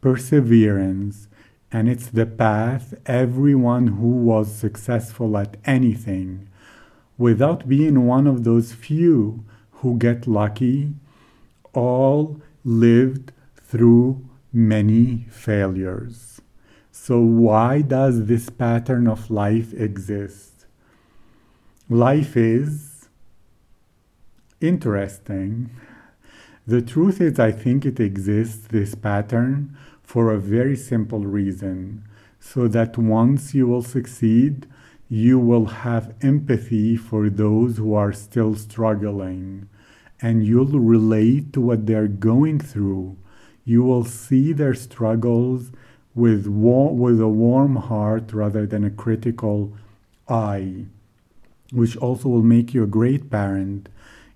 perseverance, 0.00 1.28
and 1.74 1.88
it's 1.88 2.06
the 2.06 2.24
path 2.24 2.94
everyone 3.04 3.88
who 3.88 4.06
was 4.06 4.54
successful 4.54 5.36
at 5.36 5.56
anything, 5.64 6.48
without 7.18 7.68
being 7.68 8.06
one 8.06 8.28
of 8.28 8.44
those 8.44 8.72
few 8.72 9.44
who 9.78 9.98
get 9.98 10.28
lucky, 10.28 10.94
all 11.72 12.40
lived 12.62 13.32
through 13.56 14.24
many 14.52 15.26
failures. 15.28 16.40
So, 16.92 17.18
why 17.18 17.82
does 17.82 18.26
this 18.26 18.48
pattern 18.50 19.08
of 19.08 19.28
life 19.28 19.74
exist? 19.74 20.66
Life 21.90 22.36
is 22.36 23.08
interesting. 24.60 25.70
The 26.66 26.80
truth 26.80 27.20
is, 27.20 27.38
I 27.38 27.52
think 27.52 27.84
it 27.84 28.00
exists, 28.00 28.66
this 28.68 28.94
pattern, 28.94 29.76
for 30.02 30.32
a 30.32 30.38
very 30.38 30.76
simple 30.76 31.20
reason 31.20 32.04
so 32.40 32.68
that 32.68 32.98
once 32.98 33.54
you 33.54 33.66
will 33.66 33.82
succeed, 33.82 34.66
you 35.08 35.38
will 35.38 35.66
have 35.66 36.14
empathy 36.22 36.96
for 36.96 37.28
those 37.30 37.76
who 37.78 37.94
are 37.94 38.12
still 38.12 38.54
struggling 38.54 39.68
and 40.20 40.46
you'll 40.46 40.78
relate 40.78 41.52
to 41.52 41.60
what 41.60 41.86
they're 41.86 42.08
going 42.08 42.58
through. 42.60 43.16
You 43.64 43.82
will 43.82 44.04
see 44.04 44.52
their 44.52 44.74
struggles 44.74 45.70
with, 46.14 46.46
war- 46.46 46.94
with 46.94 47.20
a 47.20 47.28
warm 47.28 47.76
heart 47.76 48.32
rather 48.32 48.66
than 48.66 48.84
a 48.84 48.90
critical 48.90 49.72
eye, 50.28 50.86
which 51.72 51.96
also 51.96 52.28
will 52.28 52.42
make 52.42 52.72
you 52.72 52.84
a 52.84 52.86
great 52.86 53.30
parent. 53.30 53.88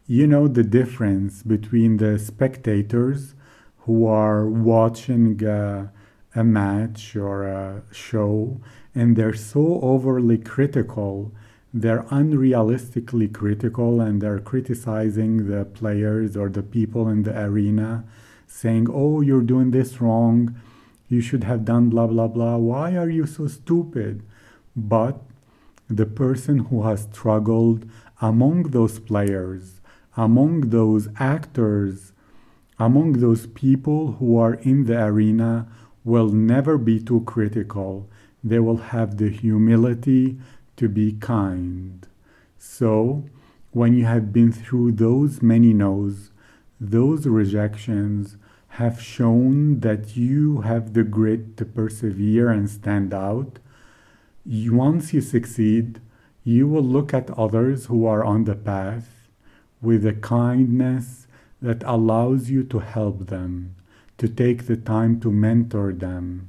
You 0.08 0.26
know 0.26 0.48
the 0.48 0.64
difference 0.64 1.44
between 1.44 1.98
the 1.98 2.18
spectators 2.18 3.36
who 3.84 4.06
are 4.06 4.46
watching 4.46 5.44
a, 5.44 5.92
a 6.34 6.42
match 6.42 7.14
or 7.14 7.46
a 7.46 7.82
show 7.92 8.60
and 8.94 9.14
they're 9.14 9.34
so 9.34 9.78
overly 9.80 10.38
critical 10.38 11.30
they're 11.72 12.04
unrealistically 12.04 13.32
critical 13.32 14.00
and 14.00 14.22
they're 14.22 14.38
criticizing 14.38 15.48
the 15.48 15.66
players 15.66 16.36
or 16.36 16.48
the 16.48 16.62
people 16.62 17.08
in 17.08 17.24
the 17.24 17.38
arena, 17.38 18.04
saying, 18.46 18.86
Oh, 18.90 19.20
you're 19.20 19.42
doing 19.42 19.70
this 19.70 20.00
wrong. 20.00 20.58
You 21.08 21.20
should 21.20 21.44
have 21.44 21.64
done 21.64 21.90
blah, 21.90 22.06
blah, 22.06 22.28
blah. 22.28 22.56
Why 22.56 22.96
are 22.96 23.10
you 23.10 23.26
so 23.26 23.48
stupid? 23.48 24.22
But 24.74 25.20
the 25.88 26.06
person 26.06 26.58
who 26.58 26.84
has 26.84 27.02
struggled 27.12 27.88
among 28.20 28.70
those 28.70 28.98
players, 28.98 29.77
among 30.18 30.70
those 30.70 31.08
actors, 31.20 32.12
among 32.76 33.12
those 33.12 33.46
people 33.46 34.14
who 34.14 34.36
are 34.36 34.54
in 34.54 34.84
the 34.86 35.00
arena 35.00 35.68
will 36.04 36.28
never 36.28 36.76
be 36.76 36.98
too 36.98 37.20
critical. 37.20 38.10
They 38.42 38.58
will 38.58 38.78
have 38.78 39.18
the 39.18 39.30
humility 39.30 40.36
to 40.76 40.88
be 40.88 41.12
kind. 41.12 42.04
So, 42.58 43.26
when 43.70 43.94
you 43.94 44.06
have 44.06 44.32
been 44.32 44.50
through 44.50 44.92
those 44.92 45.40
many 45.40 45.72
no's, 45.72 46.32
those 46.80 47.28
rejections 47.28 48.36
have 48.80 49.00
shown 49.00 49.80
that 49.80 50.16
you 50.16 50.62
have 50.62 50.94
the 50.94 51.04
grit 51.04 51.56
to 51.58 51.64
persevere 51.64 52.50
and 52.50 52.68
stand 52.68 53.14
out. 53.14 53.60
Once 54.44 55.12
you 55.12 55.20
succeed, 55.20 56.00
you 56.42 56.66
will 56.66 56.82
look 56.82 57.14
at 57.14 57.30
others 57.38 57.86
who 57.86 58.04
are 58.04 58.24
on 58.24 58.42
the 58.44 58.56
path 58.56 59.17
with 59.80 60.04
a 60.06 60.12
kindness 60.12 61.26
that 61.60 61.82
allows 61.84 62.50
you 62.50 62.62
to 62.64 62.78
help 62.78 63.26
them, 63.26 63.74
to 64.18 64.28
take 64.28 64.66
the 64.66 64.76
time 64.76 65.20
to 65.20 65.30
mentor 65.30 65.92
them, 65.92 66.48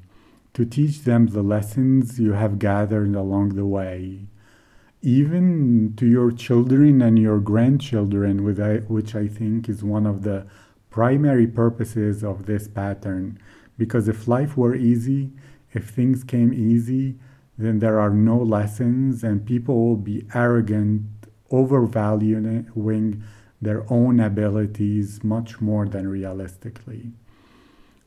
to 0.53 0.65
teach 0.65 1.03
them 1.03 1.27
the 1.27 1.43
lessons 1.43 2.19
you 2.19 2.33
have 2.33 2.59
gathered 2.59 3.15
along 3.15 3.49
the 3.49 3.65
way. 3.65 4.27
Even 5.01 5.93
to 5.95 6.05
your 6.05 6.31
children 6.31 7.01
and 7.01 7.17
your 7.17 7.39
grandchildren, 7.39 8.43
which 8.43 9.15
I 9.15 9.27
think 9.27 9.69
is 9.69 9.83
one 9.83 10.05
of 10.05 10.23
the 10.23 10.45
primary 10.89 11.47
purposes 11.47 12.23
of 12.23 12.45
this 12.45 12.67
pattern. 12.67 13.39
Because 13.77 14.09
if 14.09 14.27
life 14.27 14.57
were 14.57 14.75
easy, 14.75 15.31
if 15.71 15.89
things 15.89 16.23
came 16.23 16.51
easy, 16.51 17.15
then 17.57 17.79
there 17.79 17.99
are 17.99 18.09
no 18.09 18.37
lessons 18.37 19.23
and 19.23 19.45
people 19.45 19.85
will 19.85 19.95
be 19.95 20.25
arrogant, 20.33 21.18
overvaluing 21.51 23.23
their 23.61 23.85
own 23.91 24.19
abilities 24.19 25.23
much 25.23 25.59
more 25.59 25.85
than 25.85 26.07
realistically. 26.07 27.11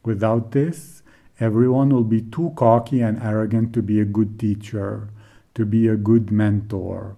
Without 0.05 0.53
this, 0.53 1.03
Everyone 1.43 1.89
will 1.89 2.05
be 2.05 2.23
too 2.23 2.53
cocky 2.55 3.01
and 3.01 3.21
arrogant 3.21 3.73
to 3.73 3.83
be 3.83 3.99
a 3.99 4.05
good 4.05 4.39
teacher, 4.39 5.09
to 5.55 5.67
be 5.67 5.89
a 5.89 5.97
good 5.97 6.31
mentor. 6.31 7.17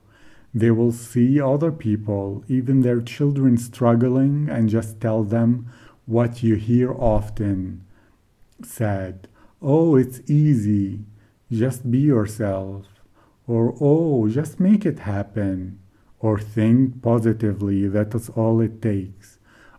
They 0.54 0.70
will 0.70 0.92
see 0.92 1.38
other 1.38 1.70
people, 1.70 2.42
even 2.48 2.80
their 2.80 3.02
children, 3.02 3.58
struggling 3.58 4.48
and 4.48 4.70
just 4.70 4.98
tell 4.98 5.24
them 5.24 5.70
what 6.06 6.42
you 6.42 6.54
hear 6.54 6.90
often 6.94 7.84
said. 8.62 9.28
Oh, 9.60 9.94
it's 9.94 10.22
easy. 10.26 11.00
Just 11.52 11.90
be 11.90 11.98
yourself. 11.98 12.86
Or, 13.46 13.76
oh, 13.78 14.26
just 14.28 14.58
make 14.58 14.86
it 14.86 15.00
happen. 15.00 15.80
Or 16.24 16.38
think 16.38 17.02
positively. 17.02 17.86
That 17.86 18.14
is 18.14 18.30
all 18.30 18.62
it 18.62 18.80
takes. 18.80 19.38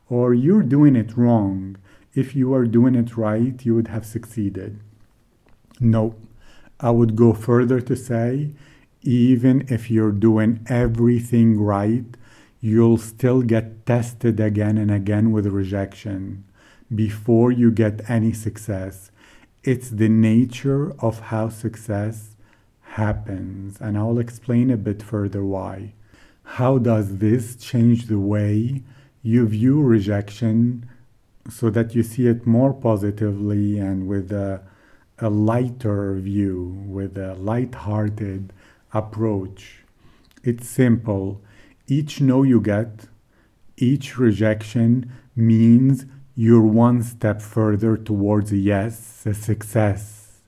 Or 0.10 0.34
you're 0.34 0.70
doing 0.76 0.96
it 0.96 1.18
wrong 1.18 1.78
if 2.16 2.34
you 2.34 2.50
were 2.50 2.66
doing 2.66 2.96
it 2.96 3.18
right, 3.18 3.66
you 3.66 3.76
would 3.76 3.90
have 3.90 4.06
succeeded. 4.06 4.80
No, 5.82 6.16
I 6.80 6.92
would 6.92 7.16
go 7.16 7.34
further 7.34 7.82
to 7.82 7.96
say, 7.96 8.52
even 9.02 9.66
if 9.68 9.92
you're 9.92 10.14
doing 10.14 10.66
everything 10.70 11.60
right, 11.60 12.06
you'll 12.62 12.98
still 12.98 13.42
get 13.42 13.86
tested 13.86 14.40
again 14.40 14.78
and 14.78 14.90
again 14.90 15.32
with 15.34 15.46
rejection 15.48 16.46
before 16.94 17.52
you 17.52 17.70
get 17.70 18.10
any 18.10 18.32
success. 18.32 19.12
It's 19.64 19.90
the 19.90 20.10
nature 20.10 20.94
of 21.00 21.20
how 21.32 21.50
success 21.50 22.38
happens, 22.82 23.82
and 23.82 23.98
I'll 23.98 24.20
explain 24.20 24.72
a 24.72 24.78
bit 24.78 25.04
further 25.04 25.44
why. 25.44 25.96
How 26.46 26.78
does 26.78 27.18
this 27.18 27.56
change 27.56 28.08
the 28.08 28.20
way 28.20 28.84
you 29.22 29.48
view 29.48 29.82
rejection 29.82 30.88
so 31.50 31.70
that 31.70 31.94
you 31.96 32.04
see 32.04 32.28
it 32.28 32.46
more 32.46 32.74
positively 32.74 33.78
and 33.78 34.08
with 34.08 34.32
a, 34.32 34.62
a 35.20 35.30
lighter 35.30 36.16
view, 36.16 36.86
with 36.88 37.18
a 37.18 37.36
light-hearted 37.36 38.52
approach. 38.94 39.84
It's 40.44 40.68
simple. 40.68 41.42
Each 41.88 42.22
no 42.22 42.44
you 42.44 42.62
get, 42.62 43.08
each 43.78 44.18
rejection 44.18 45.12
means 45.36 46.06
you're 46.36 46.62
one 46.62 47.04
step 47.04 47.42
further 47.42 47.98
towards 47.98 48.52
a 48.52 48.58
yes, 48.58 49.26
a 49.26 49.34
success. 49.34 50.42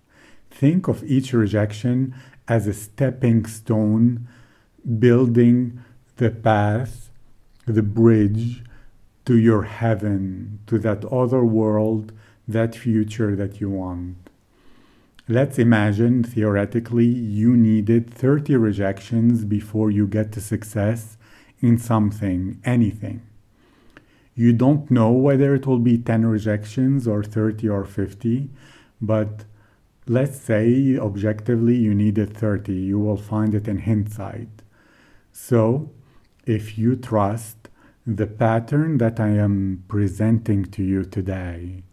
Think 0.49 0.87
of 0.87 1.03
each 1.03 1.33
rejection 1.33 2.15
as 2.47 2.67
a 2.67 2.73
stepping 2.73 3.45
stone 3.45 4.27
building 4.99 5.83
the 6.17 6.29
path, 6.31 7.09
the 7.65 7.83
bridge 7.83 8.63
to 9.25 9.37
your 9.37 9.63
heaven, 9.63 10.59
to 10.67 10.79
that 10.79 11.05
other 11.05 11.43
world, 11.43 12.11
that 12.47 12.75
future 12.75 13.35
that 13.35 13.59
you 13.59 13.69
want. 13.69 14.15
Let's 15.27 15.59
imagine 15.59 16.23
theoretically 16.23 17.05
you 17.05 17.57
needed 17.57 18.13
30 18.13 18.55
rejections 18.55 19.43
before 19.43 19.91
you 19.91 20.07
get 20.07 20.31
to 20.33 20.41
success 20.41 21.17
in 21.59 21.77
something, 21.77 22.61
anything. 22.63 23.21
You 24.35 24.53
don't 24.53 24.89
know 24.89 25.11
whether 25.11 25.53
it 25.53 25.65
will 25.65 25.79
be 25.79 25.97
10 25.97 26.25
rejections 26.25 27.07
or 27.07 27.23
30 27.23 27.67
or 27.67 27.83
50, 27.83 28.49
but 29.01 29.43
let's 30.07 30.39
say 30.39 30.97
objectively 30.97 31.75
you 31.75 31.93
needed 31.93 32.37
30. 32.37 32.71
You 32.71 32.99
will 32.99 33.17
find 33.17 33.53
it 33.53 33.67
in 33.67 33.79
hindsight. 33.79 34.61
So, 35.33 35.91
if 36.47 36.77
you 36.77 36.95
trust 36.95 37.67
the 38.05 38.25
pattern 38.25 38.97
that 38.99 39.19
I 39.19 39.31
am 39.31 39.83
presenting 39.89 40.63
to 40.71 40.81
you 40.81 41.03
today, 41.03 41.83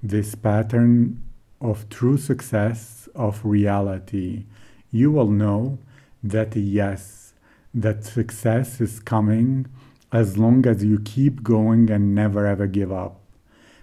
this 0.00 0.36
pattern 0.36 1.20
of 1.60 1.88
true 1.88 2.16
success, 2.16 3.08
of 3.16 3.44
reality, 3.44 4.44
you 4.92 5.10
will 5.10 5.30
know 5.30 5.78
that 6.22 6.54
yes, 6.54 7.34
that 7.74 8.04
success 8.04 8.80
is 8.80 9.00
coming 9.00 9.66
as 10.12 10.38
long 10.38 10.64
as 10.64 10.84
you 10.84 11.00
keep 11.00 11.42
going 11.42 11.90
and 11.90 12.14
never 12.14 12.46
ever 12.46 12.68
give 12.68 12.92
up. 12.92 13.20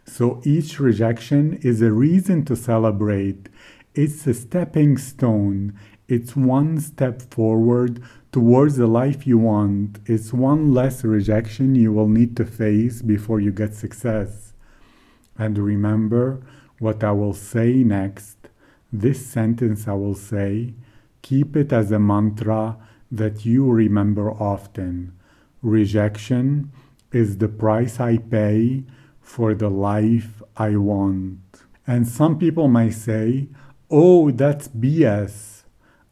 So 0.06 0.42
each 0.46 0.80
rejection 0.80 1.60
is 1.62 1.82
a 1.82 1.92
reason 1.92 2.46
to 2.46 2.56
celebrate. 2.56 3.50
It's 3.94 4.26
a 4.26 4.34
stepping 4.34 4.98
stone. 4.98 5.78
It's 6.08 6.38
one 6.38 6.80
step 6.80 7.22
forward 7.22 8.02
towards 8.32 8.78
the 8.78 8.88
life 8.88 9.28
you 9.28 9.38
want. 9.38 10.00
It's 10.06 10.32
one 10.34 10.74
less 10.74 11.04
rejection 11.04 11.76
you 11.76 11.92
will 11.92 12.08
need 12.08 12.38
to 12.38 12.46
face 12.46 13.02
before 13.02 13.40
you 13.40 13.52
get 13.52 13.76
success. 13.76 14.54
And 15.38 15.58
remember 15.58 16.42
what 16.80 17.04
I 17.04 17.12
will 17.12 17.34
say 17.34 17.84
next. 17.84 18.38
This 18.92 19.26
sentence 19.26 19.88
I 19.88 19.94
will 19.94 20.16
say, 20.16 20.74
keep 21.22 21.56
it 21.56 21.72
as 21.72 21.92
a 21.92 22.00
mantra 22.00 22.78
that 23.12 23.46
you 23.46 23.70
remember 23.70 24.32
often. 24.32 25.14
Rejection 25.62 26.72
is 27.12 27.38
the 27.38 27.48
price 27.48 28.00
I 28.00 28.18
pay 28.18 28.84
for 29.20 29.54
the 29.54 29.70
life 29.70 30.42
I 30.56 30.78
want. 30.78 31.40
And 31.86 32.08
some 32.08 32.38
people 32.40 32.68
might 32.68 32.94
say, 32.94 33.48
oh, 33.90 34.32
that's 34.32 34.68
BS. 34.70 35.51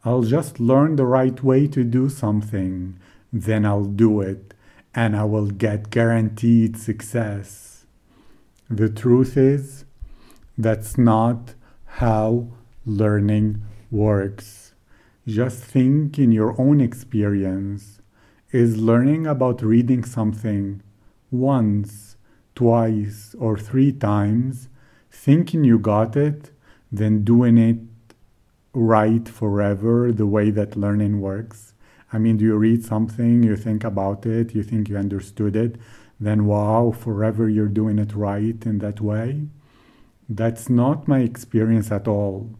I'll 0.02 0.22
just 0.22 0.58
learn 0.58 0.96
the 0.96 1.04
right 1.04 1.42
way 1.42 1.66
to 1.68 1.84
do 1.84 2.08
something, 2.08 2.98
then 3.32 3.66
I'll 3.66 3.84
do 3.84 4.22
it, 4.22 4.54
and 4.94 5.14
I 5.14 5.24
will 5.24 5.50
get 5.50 5.90
guaranteed 5.90 6.78
success. 6.78 7.84
The 8.70 8.88
truth 8.88 9.36
is, 9.36 9.84
that's 10.56 10.96
not 10.96 11.54
how 11.84 12.48
learning 12.86 13.62
works. 13.90 14.72
Just 15.26 15.62
think 15.62 16.18
in 16.18 16.32
your 16.32 16.58
own 16.58 16.80
experience. 16.80 18.00
Is 18.52 18.78
learning 18.78 19.28
about 19.28 19.62
reading 19.62 20.02
something 20.02 20.82
once, 21.30 22.16
twice, 22.56 23.36
or 23.38 23.56
three 23.56 23.92
times, 23.92 24.68
thinking 25.08 25.62
you 25.62 25.78
got 25.78 26.16
it, 26.16 26.50
then 26.90 27.22
doing 27.22 27.58
it 27.58 27.78
right 28.72 29.28
forever 29.28 30.12
the 30.12 30.26
way 30.26 30.50
that 30.50 30.76
learning 30.76 31.20
works? 31.20 31.74
I 32.12 32.18
mean, 32.18 32.36
do 32.36 32.44
you 32.44 32.56
read 32.56 32.84
something, 32.84 33.42
you 33.42 33.56
think 33.56 33.84
about 33.84 34.26
it, 34.26 34.54
you 34.54 34.62
think 34.62 34.88
you 34.88 34.96
understood 34.96 35.54
it, 35.56 35.76
then 36.18 36.46
wow, 36.46 36.92
forever 36.96 37.48
you're 37.48 37.68
doing 37.68 37.98
it 37.98 38.14
right 38.14 38.64
in 38.66 38.78
that 38.78 39.00
way? 39.00 39.46
That's 40.28 40.68
not 40.68 41.08
my 41.08 41.20
experience 41.20 41.90
at 41.90 42.06
all. 42.06 42.50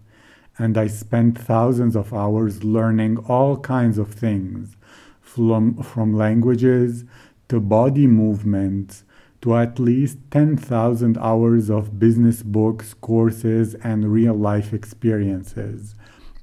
And 0.59 0.77
I 0.77 0.89
spent 0.89 1.39
thousands 1.39 1.97
of 1.97 2.13
hours 2.13 2.65
learning 2.65 3.19
all 3.19 3.57
kinds 3.57 3.99
of 3.99 4.13
things 4.13 4.77
from, 5.21 5.83
from 5.83 6.15
languages 6.15 7.05
to 7.49 7.61
body 7.61 8.07
movements 8.07 9.05
to 9.43 9.57
at 9.57 9.79
least 9.79 10.19
10,000 10.31 11.17
hours 11.19 11.71
of 11.71 11.99
business 11.99 12.43
books, 12.43 12.95
courses, 12.95 13.75
and 13.77 14.13
real 14.13 14.35
life 14.35 14.73
experiences 14.73 15.95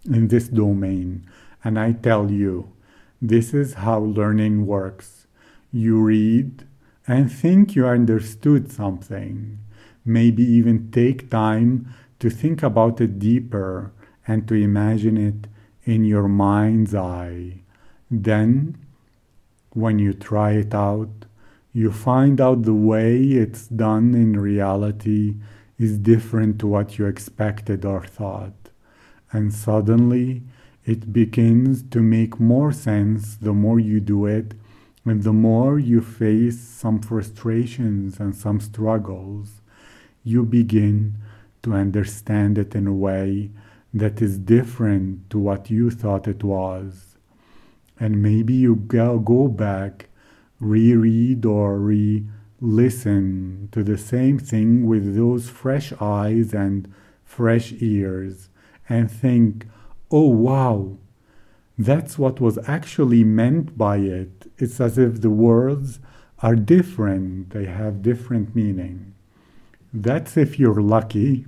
in 0.06 0.30
this 0.30 0.48
domain. 0.48 1.26
And 1.64 1.80
I 1.80 1.92
tell 1.92 2.32
you, 2.32 2.72
this 3.22 3.54
is 3.54 3.76
how 3.76 4.00
learning 4.00 4.66
works. 4.66 5.28
You 5.72 6.00
read 6.02 6.66
and 7.08 7.32
think 7.32 7.76
you 7.76 7.86
understood 7.86 8.72
something, 8.72 9.60
maybe 10.04 10.44
even 10.44 10.92
take 10.92 11.30
time 11.30 11.94
to 12.20 12.30
think 12.30 12.64
about 12.64 13.00
it 13.00 13.20
deeper 13.20 13.92
and 14.28 14.48
to 14.48 14.56
imagine 14.56 15.18
it 15.18 15.48
in 15.86 16.04
your 16.04 16.28
mind's 16.28 16.96
eye. 16.96 17.62
Then, 18.10 18.78
when 19.72 20.00
you 20.00 20.14
try 20.14 20.52
it 20.52 20.74
out, 20.74 21.27
you 21.78 21.92
find 21.92 22.42
out 22.42 22.63
the 22.63 22.74
way 22.74 23.22
it's 23.22 23.68
done 23.68 24.16
in 24.16 24.40
reality 24.40 25.36
is 25.78 26.00
different 26.00 26.58
to 26.58 26.66
what 26.66 26.98
you 26.98 27.06
expected 27.06 27.86
or 27.86 28.04
thought. 28.04 28.72
And 29.32 29.54
suddenly, 29.54 30.42
it 30.86 31.13
begins 31.13 31.84
to 31.92 32.02
make 32.02 32.40
more 32.40 32.72
sense 32.72 33.36
the 33.36 33.54
more 33.54 33.80
you 33.80 34.00
do 34.00 34.26
it, 34.26 34.56
and 35.06 35.22
the 35.22 35.34
more 35.34 35.78
you 35.78 36.02
face 36.02 36.60
some 36.60 37.00
frustrations 37.00 38.20
and 38.20 38.36
some 38.36 38.60
struggles, 38.60 39.62
you 40.24 40.46
begin 40.46 41.13
to 41.62 41.76
understand 41.76 42.58
it 42.58 42.74
in 42.74 42.88
a 42.88 43.00
way 43.08 43.52
that 43.94 44.20
is 44.20 44.40
different 44.40 45.30
to 45.30 45.38
what 45.38 45.70
you 45.70 45.92
thought 45.92 46.28
it 46.28 46.44
was. 46.44 47.18
And 48.00 48.24
maybe 48.24 48.56
you 48.56 48.78
go, 48.78 49.20
go 49.20 49.48
back, 49.48 50.07
reread 50.60 51.46
or 51.46 51.78
re 51.78 52.26
listen 52.60 53.70
to 53.72 53.84
the 53.84 53.98
same 53.98 54.39
thing 54.39 54.86
with 54.88 55.15
those 55.15 55.50
fresh 55.50 55.93
eyes 56.02 56.54
and 56.54 56.91
fresh 57.24 57.74
ears 57.80 58.50
and 58.89 59.12
think, 59.12 59.67
oh 60.10 60.28
wow, 60.28 60.98
that's 61.78 62.17
what 62.17 62.41
was 62.41 62.58
actually 62.67 63.24
meant 63.24 63.78
by 63.78 63.98
it. 63.98 64.52
It's 64.58 64.80
as 64.82 64.98
if 64.98 65.22
the 65.22 65.30
words 65.30 66.00
are 66.39 66.56
different, 66.56 67.52
they 67.52 67.65
have 67.65 68.02
different 68.02 68.56
meaning. 68.56 69.13
That's 69.93 70.38
if 70.38 70.60
you're 70.60 70.82
lucky 70.82 71.46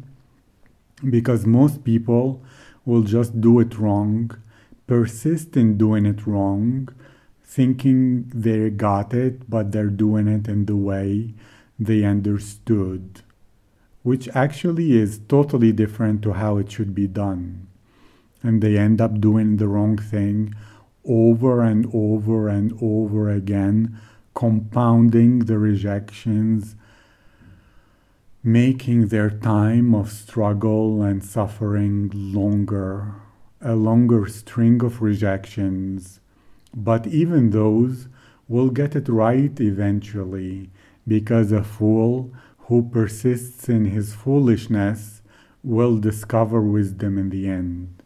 because 1.09 1.45
most 1.45 1.83
people 1.83 2.41
will 2.85 3.03
just 3.03 3.39
do 3.39 3.59
it 3.59 3.77
wrong, 3.77 4.31
persist 4.87 5.55
in 5.55 5.77
doing 5.77 6.05
it 6.05 6.27
wrong, 6.27 6.89
thinking 7.49 8.31
they 8.33 8.69
got 8.69 9.13
it, 9.13 9.49
but 9.49 9.71
they're 9.71 9.97
doing 10.05 10.27
it 10.27 10.47
in 10.47 10.65
the 10.65 10.75
way 10.75 11.33
they 11.79 12.03
understood, 12.03 13.21
which 14.03 14.29
actually 14.35 14.97
is 14.97 15.19
totally 15.27 15.71
different 15.71 16.21
to 16.21 16.33
how 16.33 16.57
it 16.57 16.71
should 16.71 16.93
be 16.93 17.07
done. 17.07 17.67
And 18.43 18.61
they 18.61 18.77
end 18.77 19.01
up 19.01 19.19
doing 19.19 19.57
the 19.57 19.67
wrong 19.67 19.97
thing 19.97 20.53
over 21.03 21.63
and 21.63 21.89
over 21.93 22.47
and 22.47 22.77
over 22.81 23.29
again, 23.29 23.97
compounding 24.35 25.39
the 25.39 25.57
rejections 25.57 26.75
making 28.43 29.09
their 29.09 29.29
time 29.29 29.93
of 29.93 30.09
struggle 30.09 31.01
and 31.01 31.23
suffering 31.23 32.09
longer, 32.13 33.13
a 33.61 33.75
longer 33.75 34.27
string 34.27 34.81
of 34.81 35.01
rejections. 35.01 36.18
But 36.75 37.07
even 37.07 37.49
those 37.49 38.07
will 38.47 38.69
get 38.69 38.95
it 38.95 39.09
right 39.09 39.59
eventually, 39.59 40.69
because 41.07 41.51
a 41.51 41.63
fool 41.63 42.31
who 42.67 42.89
persists 42.89 43.67
in 43.67 43.85
his 43.85 44.13
foolishness 44.13 45.21
will 45.63 45.97
discover 45.97 46.61
wisdom 46.61 47.17
in 47.17 47.29
the 47.29 47.47
end. 47.49 48.01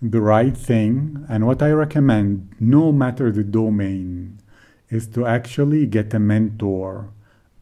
The 0.00 0.20
right 0.20 0.56
thing, 0.56 1.24
and 1.28 1.46
what 1.46 1.62
I 1.62 1.70
recommend, 1.70 2.54
no 2.58 2.92
matter 2.92 3.30
the 3.30 3.44
domain, 3.44 4.40
is 4.88 5.06
to 5.08 5.26
actually 5.26 5.86
get 5.86 6.12
a 6.14 6.18
mentor, 6.18 7.10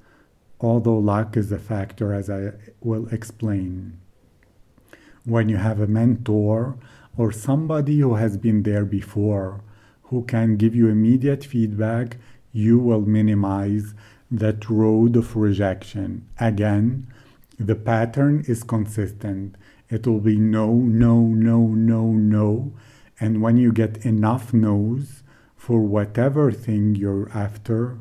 although 0.65 0.99
luck 0.99 1.37
is 1.37 1.53
a 1.53 1.59
factor, 1.59 2.15
as 2.15 2.31
I 2.31 2.53
will 2.81 3.07
explain. 3.09 3.99
When 5.25 5.49
you 5.49 5.57
have 5.57 5.81
a 5.81 5.87
mentor 5.87 6.77
or 7.17 7.33
somebody 7.33 8.01
who 8.01 8.15
has 8.15 8.37
been 8.37 8.63
there 8.63 8.85
before, 8.85 9.63
who 10.15 10.23
can 10.23 10.57
give 10.57 10.75
you 10.77 10.89
immediate 10.89 11.45
feedback, 11.45 12.19
you 12.53 12.79
will 12.79 13.01
minimize 13.01 13.95
that 14.31 14.71
road 14.71 15.17
of 15.17 15.35
rejection. 15.35 16.25
Again, 16.39 17.09
The 17.59 17.77
pattern 17.77 18.45
is 18.49 18.65
consistent. 18.65 19.57
It 19.89 20.07
will 20.07 20.21
be 20.21 20.37
no, 20.37 20.73
no, 20.75 21.21
no, 21.21 21.69
no, 21.69 22.03
no. 22.11 22.73
And 23.21 23.41
when 23.41 23.57
you 23.57 23.73
get 23.73 24.05
enough 24.05 24.53
no's 24.53 25.23
for 25.57 25.81
whatever 25.81 26.51
thing 26.51 26.97
you're 26.97 27.31
after, 27.33 27.99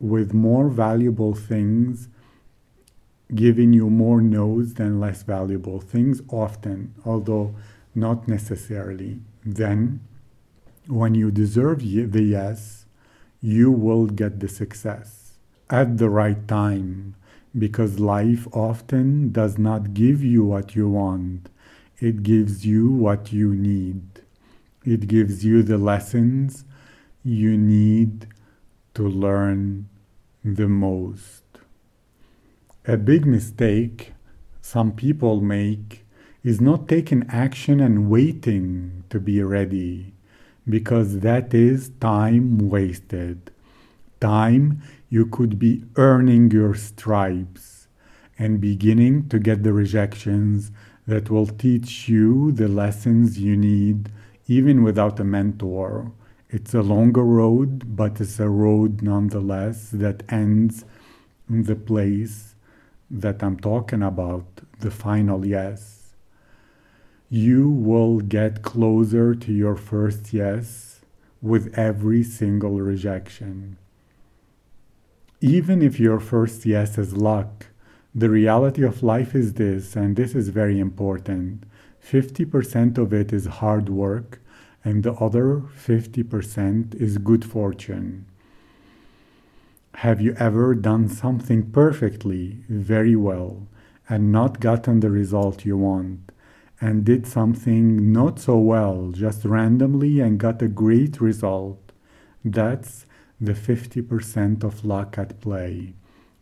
with 0.00 0.32
more 0.32 0.68
valuable 0.68 1.34
things 1.34 2.08
giving 3.34 3.72
you 3.72 3.90
more 3.90 4.20
no's 4.20 4.74
than 4.74 5.00
less 5.00 5.22
valuable 5.22 5.80
things 5.80 6.22
often, 6.30 6.94
although 7.04 7.54
not 7.94 8.28
necessarily. 8.28 9.20
Then, 9.44 10.00
when 10.88 11.14
you 11.14 11.30
deserve 11.30 11.80
the 11.80 12.22
yes, 12.22 12.86
you 13.42 13.70
will 13.70 14.06
get 14.06 14.40
the 14.40 14.48
success 14.48 15.38
at 15.68 15.98
the 15.98 16.08
right 16.08 16.48
time 16.48 17.14
because 17.56 18.00
life 18.00 18.48
often 18.52 19.30
does 19.30 19.58
not 19.58 19.92
give 19.92 20.24
you 20.24 20.44
what 20.44 20.74
you 20.74 20.88
want, 20.88 21.50
it 21.98 22.22
gives 22.22 22.64
you 22.64 22.90
what 22.90 23.32
you 23.32 23.54
need. 23.54 24.22
It 24.84 25.08
gives 25.08 25.44
you 25.44 25.62
the 25.62 25.76
lessons 25.76 26.64
you 27.22 27.58
need 27.58 28.28
to 28.94 29.06
learn 29.06 29.88
the 30.42 30.68
most. 30.68 31.42
A 32.86 32.96
big 32.96 33.26
mistake 33.26 34.14
some 34.62 34.92
people 34.92 35.42
make 35.42 36.06
is 36.42 36.60
not 36.60 36.88
taking 36.88 37.26
action 37.28 37.80
and 37.80 38.08
waiting 38.08 39.04
to 39.10 39.20
be 39.20 39.42
ready 39.42 40.14
because 40.68 41.20
that 41.20 41.54
is 41.54 41.90
time 42.00 42.68
wasted. 42.68 43.50
Time 44.20 44.82
you 45.08 45.26
could 45.26 45.58
be 45.58 45.84
earning 45.96 46.50
your 46.50 46.74
stripes 46.74 47.88
and 48.38 48.60
beginning 48.60 49.28
to 49.28 49.38
get 49.38 49.62
the 49.62 49.72
rejections 49.72 50.70
that 51.06 51.30
will 51.30 51.46
teach 51.46 52.08
you 52.08 52.52
the 52.52 52.68
lessons 52.68 53.38
you 53.38 53.56
need 53.56 54.10
even 54.46 54.82
without 54.82 55.18
a 55.18 55.24
mentor. 55.24 56.12
It's 56.50 56.74
a 56.74 56.82
longer 56.82 57.24
road, 57.24 57.96
but 57.96 58.20
it's 58.20 58.40
a 58.40 58.48
road 58.48 59.02
nonetheless 59.02 59.90
that 59.90 60.22
ends 60.30 60.84
in 61.48 61.64
the 61.64 61.76
place 61.76 62.54
that 63.10 63.42
I'm 63.42 63.58
talking 63.58 64.02
about, 64.02 64.46
the 64.80 64.90
final 64.90 65.44
yes. 65.46 65.97
You 67.30 67.68
will 67.68 68.20
get 68.20 68.62
closer 68.62 69.34
to 69.34 69.52
your 69.52 69.76
first 69.76 70.32
yes 70.32 71.00
with 71.42 71.78
every 71.78 72.22
single 72.22 72.80
rejection. 72.80 73.76
Even 75.40 75.82
if 75.82 76.00
your 76.00 76.20
first 76.20 76.64
yes 76.64 76.96
is 76.98 77.12
luck, 77.14 77.66
the 78.14 78.30
reality 78.30 78.82
of 78.82 79.02
life 79.02 79.34
is 79.34 79.54
this, 79.54 79.94
and 79.94 80.16
this 80.16 80.34
is 80.34 80.48
very 80.48 80.80
important 80.80 81.64
50% 82.02 82.96
of 82.96 83.12
it 83.12 83.32
is 83.32 83.46
hard 83.46 83.88
work 83.88 84.40
and 84.82 85.02
the 85.02 85.12
other 85.14 85.62
50% 85.76 86.94
is 86.94 87.18
good 87.18 87.44
fortune. 87.44 88.24
Have 89.96 90.20
you 90.20 90.34
ever 90.38 90.74
done 90.74 91.08
something 91.08 91.70
perfectly, 91.70 92.58
very 92.68 93.16
well, 93.16 93.66
and 94.08 94.32
not 94.32 94.60
gotten 94.60 95.00
the 95.00 95.10
result 95.10 95.66
you 95.66 95.76
want, 95.76 96.32
and 96.80 97.04
did 97.04 97.26
something 97.26 98.12
not 98.12 98.38
so 98.38 98.58
well, 98.58 99.10
just 99.10 99.44
randomly, 99.44 100.20
and 100.20 100.38
got 100.38 100.62
a 100.62 100.68
great 100.68 101.20
result? 101.20 101.92
That's 102.44 103.04
the 103.40 103.52
50% 103.52 104.62
of 104.62 104.84
luck 104.84 105.18
at 105.18 105.40
play. 105.40 105.94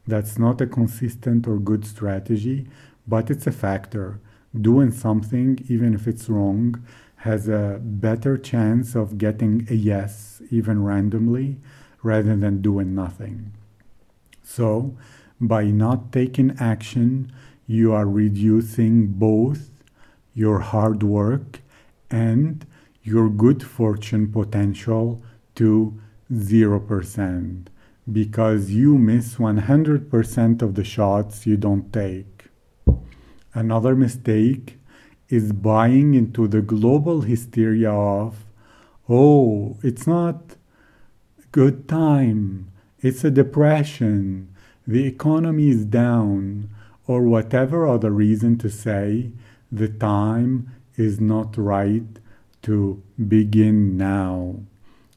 That's 0.07 0.39
not 0.39 0.61
a 0.61 0.67
consistent 0.67 1.47
or 1.47 1.59
good 1.59 1.85
strategy, 1.87 2.69
but 3.07 3.31
it's 3.31 3.47
a 3.47 3.53
factor. 3.53 4.21
Doing 4.59 4.93
something, 4.93 5.65
even 5.69 5.95
if 5.95 6.07
it's 6.07 6.29
wrong, 6.29 6.83
has 7.17 7.49
a 7.49 7.81
better 7.83 8.37
chance 8.37 8.95
of 8.95 9.19
getting 9.19 9.67
a 9.71 9.75
yes, 9.75 10.41
even 10.51 10.85
randomly, 10.85 11.59
rather 12.03 12.37
than 12.37 12.63
doing 12.63 12.95
nothing. 12.95 13.53
So, 14.43 14.97
by 15.41 15.65
not 15.65 16.13
taking 16.13 16.57
action, 16.61 17.33
you 17.67 17.93
are 17.93 18.07
reducing 18.07 19.09
both 19.09 19.71
your 20.37 20.61
hard 20.61 21.03
work 21.03 21.63
and 22.11 22.67
your 23.03 23.29
good 23.29 23.63
fortune 23.63 24.31
potential 24.31 25.23
to 25.55 25.99
0% 26.31 27.67
because 28.13 28.71
you 28.71 28.99
miss 28.99 29.37
100% 29.37 30.63
of 30.63 30.75
the 30.75 30.85
shots 30.85 31.47
you 31.47 31.57
don't 31.57 31.91
take. 31.93 32.45
Another 33.55 33.97
mistake 33.97 34.79
is 35.31 35.53
buying 35.53 36.15
into 36.15 36.47
the 36.47 36.61
global 36.61 37.23
hysteria 37.23 37.91
of, 37.91 38.45
oh, 39.09 39.79
it's 39.83 40.07
not 40.07 40.57
good 41.51 41.89
time, 41.89 42.71
it's 43.01 43.25
a 43.25 43.31
depression, 43.31 44.55
the 44.87 45.07
economy 45.07 45.71
is 45.71 45.87
down, 45.87 46.69
or 47.07 47.23
whatever 47.23 47.89
other 47.89 48.11
reason 48.11 48.59
to 48.59 48.69
say 48.69 49.33
the 49.71 49.89
time 49.89 50.71
is 50.97 51.21
not 51.21 51.57
right 51.57 52.19
to 52.63 53.03
begin 53.29 53.97
now. 53.97 54.57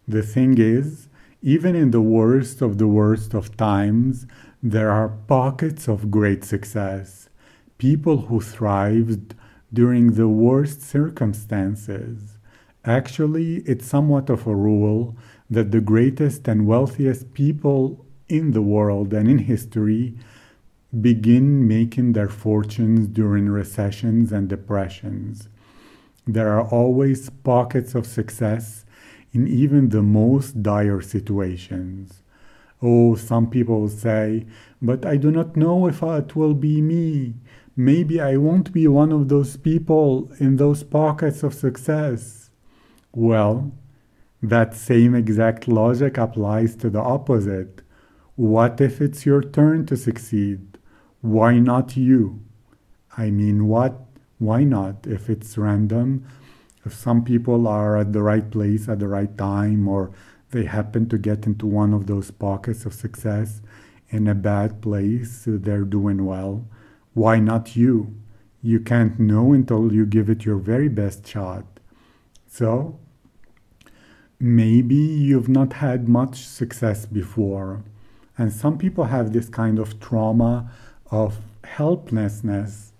The 0.07 0.23
thing 0.23 0.57
is, 0.57 1.07
even 1.41 1.75
in 1.75 1.91
the 1.91 2.01
worst 2.01 2.62
of 2.62 2.77
the 2.77 2.88
worst 2.88 3.33
of 3.33 3.55
times, 3.55 4.25
there 4.62 4.91
are 4.91 5.09
pockets 5.09 5.88
of 5.88 6.12
great 6.12 6.43
success. 6.43 7.29
People 7.77 8.17
who 8.27 8.41
thrived 8.41 9.35
during 9.71 10.13
the 10.13 10.27
worst 10.27 10.81
circumstances. 10.81 12.38
Actually, 12.83 13.57
it's 13.65 13.85
somewhat 13.85 14.29
of 14.29 14.47
a 14.47 14.55
rule 14.55 15.15
that 15.49 15.71
the 15.71 15.81
greatest 15.81 16.47
and 16.47 16.67
wealthiest 16.67 17.33
people 17.33 18.05
in 18.27 18.51
the 18.51 18.62
world 18.62 19.13
and 19.13 19.29
in 19.29 19.39
history 19.39 20.15
begin 20.97 21.67
making 21.67 22.13
their 22.13 22.30
fortunes 22.30 23.08
during 23.08 23.49
recessions 23.49 24.32
and 24.32 24.47
depressions. 24.47 25.49
There 26.25 26.49
are 26.49 26.67
always 26.67 27.30
pockets 27.30 27.95
of 27.95 28.06
success 28.06 28.86
in 29.32 29.47
even 29.47 29.89
the 29.89 30.04
most 30.04 30.63
dire 30.63 31.02
situations. 31.02 32.21
Oh, 32.82 33.15
some 33.15 33.49
people 33.49 33.89
say, 33.89 34.45
but 34.82 35.06
I 35.06 35.17
do 35.17 35.32
not 35.32 35.58
know 35.58 35.88
if 35.88 36.02
it 36.02 36.36
will 36.36 36.54
be 36.54 36.82
me 36.82 37.36
maybe 37.80 38.19
I 38.19 38.36
won't 38.36 38.73
be 38.73 38.89
one 38.89 39.13
of 39.13 39.30
those 39.30 39.56
people 39.56 40.30
in 40.38 40.58
those 40.58 40.84
pockets 40.84 41.43
of 41.43 41.54
success. 41.54 42.49
Well, 43.13 43.71
that 44.43 44.75
same 44.75 45.15
exact 45.15 45.65
logic 45.65 46.17
applies 46.17 46.75
to 46.75 46.89
the 46.89 46.99
opposite. 46.99 47.82
What 48.36 48.82
if 48.82 48.99
it's 48.99 49.25
your 49.25 49.41
turn 49.41 49.86
to 49.86 49.95
succeed? 49.95 50.68
Why 51.21 51.60
not 51.60 51.97
you? 51.97 52.41
I 53.17 53.29
mean, 53.29 53.67
what? 53.67 53.99
Why 54.38 54.63
not? 54.63 55.05
If 55.05 55.29
it's 55.29 55.58
random, 55.58 56.25
if 56.86 56.93
some 56.93 57.23
people 57.23 57.67
are 57.67 57.97
at 57.97 58.13
the 58.13 58.21
right 58.21 58.49
place 58.49 58.88
at 58.88 58.99
the 58.99 59.08
right 59.08 59.38
time, 59.38 59.88
or 59.88 60.12
they 60.51 60.65
happen 60.65 61.10
to 61.10 61.17
get 61.17 61.45
into 61.45 61.65
one 61.65 61.93
of 61.93 62.08
those 62.08 62.32
pockets 62.32 62.86
of 62.86 62.93
success 62.93 63.62
in 64.10 64.27
a 64.27 64.36
bad 64.36 64.82
place, 64.82 65.43
they're 65.45 65.84
doing 65.84 66.25
well 66.25 66.65
why 67.13 67.39
not 67.39 67.75
you? 67.75 68.15
You 68.62 68.79
can't 68.79 69.19
know 69.19 69.53
until 69.53 69.91
you 69.91 70.05
give 70.05 70.29
it 70.29 70.45
your 70.45 70.58
very 70.58 70.89
best 70.89 71.27
shot. 71.27 71.65
So, 72.47 72.99
maybe 74.39 74.95
you've 74.95 75.49
not 75.49 75.73
had 75.73 76.08
much 76.08 76.45
success 76.45 77.05
before. 77.05 77.84
And 78.38 78.53
some 78.53 78.77
people 78.77 79.05
have 79.05 79.34
this 79.34 79.49
kind 79.49 79.79
of 79.79 79.99
trauma 79.99 80.71
of 81.11 81.39
helplessness 81.63 82.93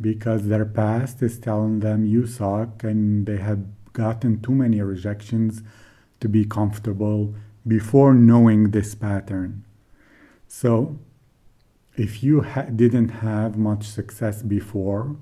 because 0.00 0.48
their 0.48 0.64
past 0.64 1.22
is 1.22 1.38
telling 1.38 1.80
them 1.80 2.04
you 2.04 2.26
suck 2.26 2.84
and 2.84 3.26
they 3.26 3.38
have 3.38 3.64
gotten 3.92 4.40
too 4.40 4.54
many 4.54 4.80
rejections 4.80 5.62
to 6.20 6.28
be 6.28 6.44
comfortable 6.44 7.34
before 7.66 8.14
knowing 8.14 8.70
this 8.70 8.94
pattern. 8.94 9.64
So, 10.48 10.98
if 11.96 12.22
you 12.22 12.42
ha- 12.42 12.62
didn't 12.64 13.08
have 13.08 13.56
much 13.56 13.84
success 13.88 14.42
before, 14.42 15.16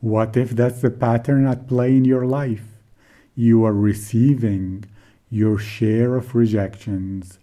what 0.00 0.36
if 0.36 0.50
that's 0.50 0.80
the 0.82 0.90
pattern 0.90 1.46
at 1.46 1.66
play 1.66 1.96
in 1.96 2.04
your 2.04 2.26
life? 2.26 2.66
You 3.34 3.64
are 3.64 3.72
receiving 3.72 4.84
your 5.30 5.58
share 5.58 6.14
of 6.14 6.34
rejections, 6.34 7.38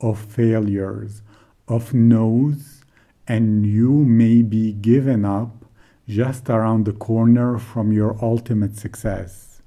of 0.00 0.18
failures, 0.18 1.22
of 1.68 1.94
no's, 1.94 2.75
and 3.28 3.66
you 3.66 3.90
may 3.90 4.42
be 4.42 4.72
given 4.72 5.24
up 5.24 5.64
just 6.08 6.48
around 6.48 6.84
the 6.84 6.92
corner 6.92 7.58
from 7.58 7.92
your 7.92 8.16
ultimate 8.22 8.76
success. 8.76 9.60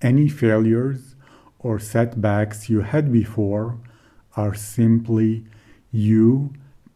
Any 0.00 0.28
failures 0.28 1.16
or 1.58 1.78
setbacks 1.78 2.68
you 2.68 2.82
had 2.82 3.12
before 3.12 3.78
are 4.36 4.54
simply 4.54 5.46
you 5.90 6.52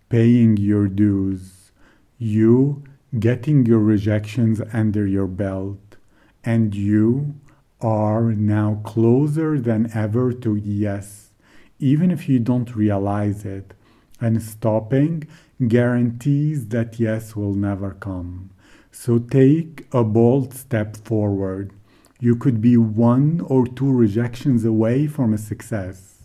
paying 0.08 0.56
your 0.56 0.86
dues, 0.88 1.72
you 2.18 2.84
getting 3.18 3.64
your 3.66 3.78
rejections 3.78 4.60
under 4.72 5.06
your 5.06 5.26
belt, 5.26 5.96
and 6.44 6.74
you 6.74 7.34
are 7.80 8.32
now 8.32 8.80
closer 8.84 9.58
than 9.58 9.90
ever 9.94 10.32
to 10.32 10.56
yes, 10.56 11.30
even 11.78 12.10
if 12.10 12.28
you 12.28 12.38
don't 12.38 12.74
realize 12.76 13.44
it. 13.44 13.74
And 14.20 14.42
stopping 14.42 15.28
guarantees 15.66 16.68
that 16.68 17.00
yes 17.00 17.34
will 17.34 17.54
never 17.54 17.90
come. 17.92 18.50
So 18.92 19.18
take 19.18 19.86
a 19.92 20.04
bold 20.04 20.54
step 20.54 20.96
forward. 20.96 21.72
You 22.20 22.36
could 22.36 22.60
be 22.60 22.76
one 22.76 23.40
or 23.40 23.66
two 23.66 23.92
rejections 23.92 24.64
away 24.64 25.06
from 25.06 25.32
a 25.32 25.38
success. 25.38 26.22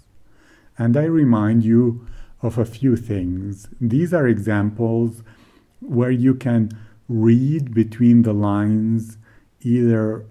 And 0.78 0.98
I 0.98 1.04
remind 1.04 1.64
you 1.64 2.06
of 2.42 2.58
a 2.58 2.66
few 2.66 2.96
things. 2.96 3.68
These 3.80 4.14
are 4.14 4.28
examples 4.28 5.24
where 5.80 6.12
you 6.12 6.36
can 6.36 6.72
read 7.08 7.74
between 7.74 8.24
the 8.24 8.34
lines, 8.34 9.18
either 9.62 10.26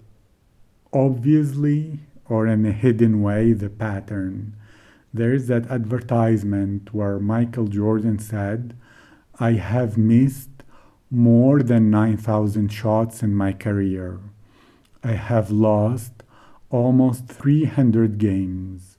obviously 0.91 1.99
or 2.25 2.47
in 2.47 2.65
a 2.65 2.71
hidden 2.71 3.21
way, 3.21 3.53
the 3.53 3.69
pattern. 3.69 4.55
There 5.13 5.33
is 5.33 5.47
that 5.47 5.69
advertisement 5.69 6.93
where 6.93 7.19
Michael 7.19 7.67
Jordan 7.67 8.19
said, 8.19 8.75
I 9.39 9.53
have 9.53 9.97
missed 9.97 10.63
more 11.09 11.63
than 11.63 11.89
9,000 11.89 12.71
shots 12.71 13.23
in 13.23 13.35
my 13.35 13.51
career. 13.51 14.19
I 15.03 15.13
have 15.13 15.49
lost 15.49 16.21
almost 16.69 17.27
300 17.27 18.19
games. 18.19 18.97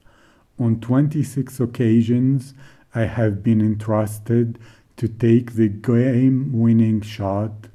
On 0.59 0.81
26 0.81 1.61
occasions, 1.61 2.53
I 2.93 3.05
have 3.05 3.43
been 3.43 3.61
entrusted 3.61 4.59
to 4.97 5.07
take 5.07 5.53
the 5.53 5.69
game 5.69 6.51
winning 6.53 6.99
shot 6.99 7.67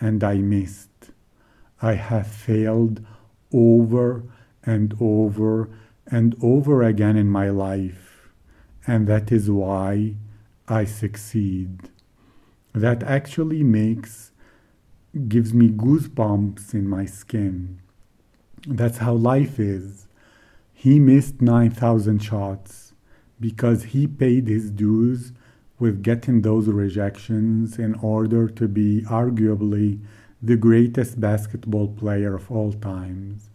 and 0.00 0.24
I 0.24 0.38
missed. 0.38 1.10
I 1.80 1.94
have 1.94 2.26
failed 2.26 3.00
over 3.52 4.24
and 4.64 4.96
over 5.00 5.70
and 6.06 6.34
over 6.42 6.82
again 6.82 7.16
in 7.16 7.30
my 7.30 7.48
life, 7.50 8.28
and 8.86 9.06
that 9.06 9.30
is 9.30 9.48
why 9.50 10.14
I 10.66 10.84
succeed 10.84 11.90
that 12.74 13.02
actually 13.02 13.62
makes 13.62 14.32
gives 15.26 15.54
me 15.54 15.68
goosebumps 15.68 16.74
in 16.74 16.88
my 16.88 17.06
skin. 17.06 17.80
That's 18.66 18.98
how 18.98 19.14
life 19.14 19.58
is. 19.58 20.06
He 20.72 21.00
missed 21.00 21.40
9,000 21.40 22.18
shots 22.20 22.92
because 23.40 23.84
he 23.84 24.06
paid 24.06 24.46
his 24.46 24.70
dues 24.70 25.32
with 25.78 26.02
getting 26.02 26.42
those 26.42 26.68
rejections 26.68 27.78
in 27.78 27.94
order 27.96 28.48
to 28.48 28.68
be 28.68 29.02
arguably 29.08 30.00
the 30.42 30.56
greatest 30.56 31.20
basketball 31.20 31.88
player 31.88 32.34
of 32.34 32.50
all 32.50 32.72
times. 32.72 33.50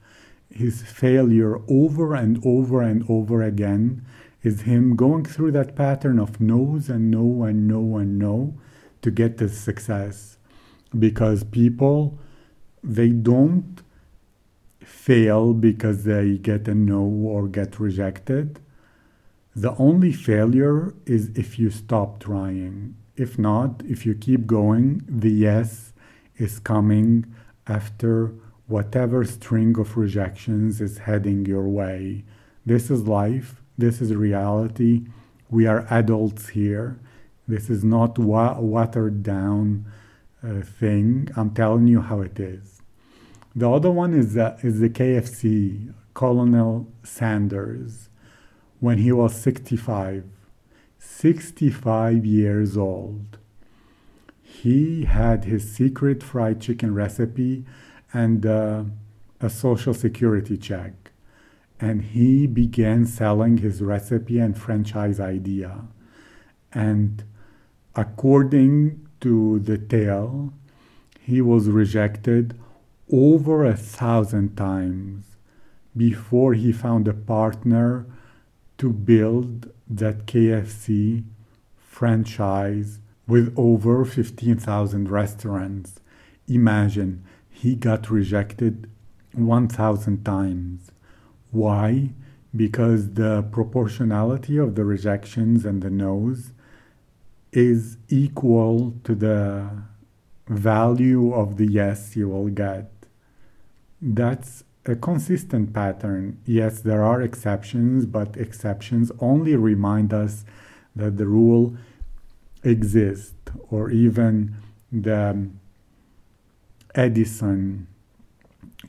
His 0.49 0.81
failure 0.81 1.59
over 1.67 2.13
and 2.15 2.41
over 2.45 2.81
and 2.81 3.05
over 3.09 3.41
again 3.41 4.05
is 4.41 4.61
him 4.61 4.95
going 4.95 5.25
through 5.25 5.51
that 5.51 5.75
pattern 5.75 6.19
of 6.19 6.41
no's 6.41 6.89
and 6.89 7.09
no 7.09 7.43
and 7.43 7.67
no 7.67 7.97
and 7.97 8.19
no 8.19 8.53
to 9.03 9.11
get 9.11 9.37
this 9.37 9.57
success 9.57 10.37
because 10.97 11.43
people 11.43 12.17
they 12.83 13.09
don't 13.09 13.81
fail 14.81 15.53
because 15.53 16.03
they 16.03 16.37
get 16.37 16.67
a 16.67 16.75
no 16.75 17.01
or 17.01 17.47
get 17.47 17.79
rejected. 17.79 18.59
The 19.55 19.75
only 19.77 20.11
failure 20.11 20.93
is 21.05 21.29
if 21.35 21.57
you 21.57 21.69
stop 21.69 22.19
trying. 22.19 22.95
If 23.15 23.37
not 23.37 23.83
if 23.85 24.05
you 24.05 24.15
keep 24.15 24.47
going 24.47 25.03
the 25.07 25.31
yes 25.31 25.93
is 26.37 26.59
coming 26.59 27.25
after 27.67 28.33
whatever 28.67 29.23
string 29.23 29.77
of 29.77 29.95
rejections 29.95 30.81
is 30.81 30.99
heading 30.99 31.45
your 31.45 31.67
way. 31.67 32.23
This 32.65 32.89
is 32.89 33.07
life. 33.07 33.61
This 33.77 34.01
is 34.01 34.13
reality. 34.15 35.05
We 35.49 35.67
are 35.67 35.85
adults 35.89 36.49
here 36.49 36.99
this 37.47 37.69
is 37.69 37.83
not 37.83 38.17
wa- 38.17 38.59
watered 38.59 39.23
down 39.23 39.85
uh, 40.43 40.61
thing. 40.61 41.29
I'm 41.35 41.51
telling 41.53 41.87
you 41.87 42.01
how 42.01 42.21
it 42.21 42.39
is. 42.39 42.81
The 43.55 43.69
other 43.69 43.91
one 43.91 44.13
is 44.13 44.33
the, 44.33 44.57
is 44.63 44.79
the 44.79 44.89
KFC, 44.89 45.93
Colonel 46.13 46.87
Sanders, 47.03 48.09
when 48.79 48.97
he 48.97 49.11
was 49.11 49.35
65. 49.35 50.25
65 50.97 52.25
years 52.25 52.77
old. 52.77 53.37
He 54.41 55.05
had 55.05 55.45
his 55.45 55.69
secret 55.73 56.23
fried 56.23 56.61
chicken 56.61 56.93
recipe 56.93 57.65
and 58.13 58.45
uh, 58.45 58.83
a 59.41 59.49
social 59.49 59.93
security 59.93 60.57
check. 60.57 61.11
And 61.79 62.01
he 62.01 62.47
began 62.47 63.05
selling 63.05 63.57
his 63.57 63.81
recipe 63.81 64.39
and 64.39 64.57
franchise 64.57 65.19
idea. 65.19 65.81
And 66.71 67.23
according 67.95 69.07
to 69.21 69.59
the 69.59 69.77
tale, 69.77 70.53
he 71.19 71.41
was 71.41 71.69
rejected 71.69 72.59
over 73.11 73.63
a 73.63 73.75
thousand 73.75 74.55
times 74.57 75.37
before 75.95 76.53
he 76.53 76.71
found 76.71 77.07
a 77.07 77.13
partner 77.13 78.05
to 78.77 78.91
build 78.91 79.71
that 79.87 80.25
KFC 80.25 81.23
franchise 81.77 82.99
with 83.27 83.53
over 83.55 84.03
15,000 84.03 85.09
restaurants. 85.09 85.99
Imagine 86.47 87.23
he 87.49 87.75
got 87.75 88.09
rejected 88.09 88.89
1,000 89.33 90.25
times. 90.25 90.91
Why? 91.51 92.09
Because 92.55 93.13
the 93.13 93.43
proportionality 93.43 94.57
of 94.57 94.75
the 94.75 94.83
rejections 94.83 95.65
and 95.65 95.81
the 95.81 95.89
no's 95.89 96.52
is 97.55 97.97
equal 98.09 98.95
to 99.03 99.15
the 99.15 99.69
value 100.47 101.33
of 101.33 101.57
the 101.57 101.65
yes 101.65 102.15
you 102.15 102.29
will 102.29 102.49
get. 102.49 102.91
That's 104.01 104.63
a 104.85 104.95
consistent 104.95 105.73
pattern. 105.73 106.39
Yes, 106.45 106.81
there 106.81 107.03
are 107.03 107.21
exceptions, 107.21 108.05
but 108.05 108.35
exceptions 108.35 109.11
only 109.19 109.55
remind 109.55 110.13
us 110.13 110.43
that 110.95 111.17
the 111.17 111.27
rule 111.27 111.77
exists, 112.63 113.35
or 113.69 113.89
even 113.91 114.55
the 114.91 115.49
Edison 116.95 117.87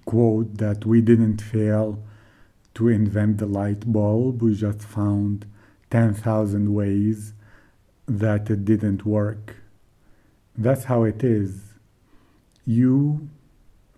quote 0.04 0.58
that 0.58 0.84
we 0.84 1.00
didn't 1.00 1.40
fail 1.40 2.02
to 2.74 2.88
invent 2.88 3.38
the 3.38 3.46
light 3.46 3.92
bulb, 3.92 4.42
we 4.42 4.54
just 4.54 4.82
found 4.82 5.46
10,000 5.90 6.74
ways 6.74 7.33
that 8.06 8.50
it 8.50 8.64
didn't 8.64 9.04
work. 9.04 9.56
That's 10.56 10.84
how 10.84 11.04
it 11.04 11.24
is. 11.24 11.74
You 12.64 13.28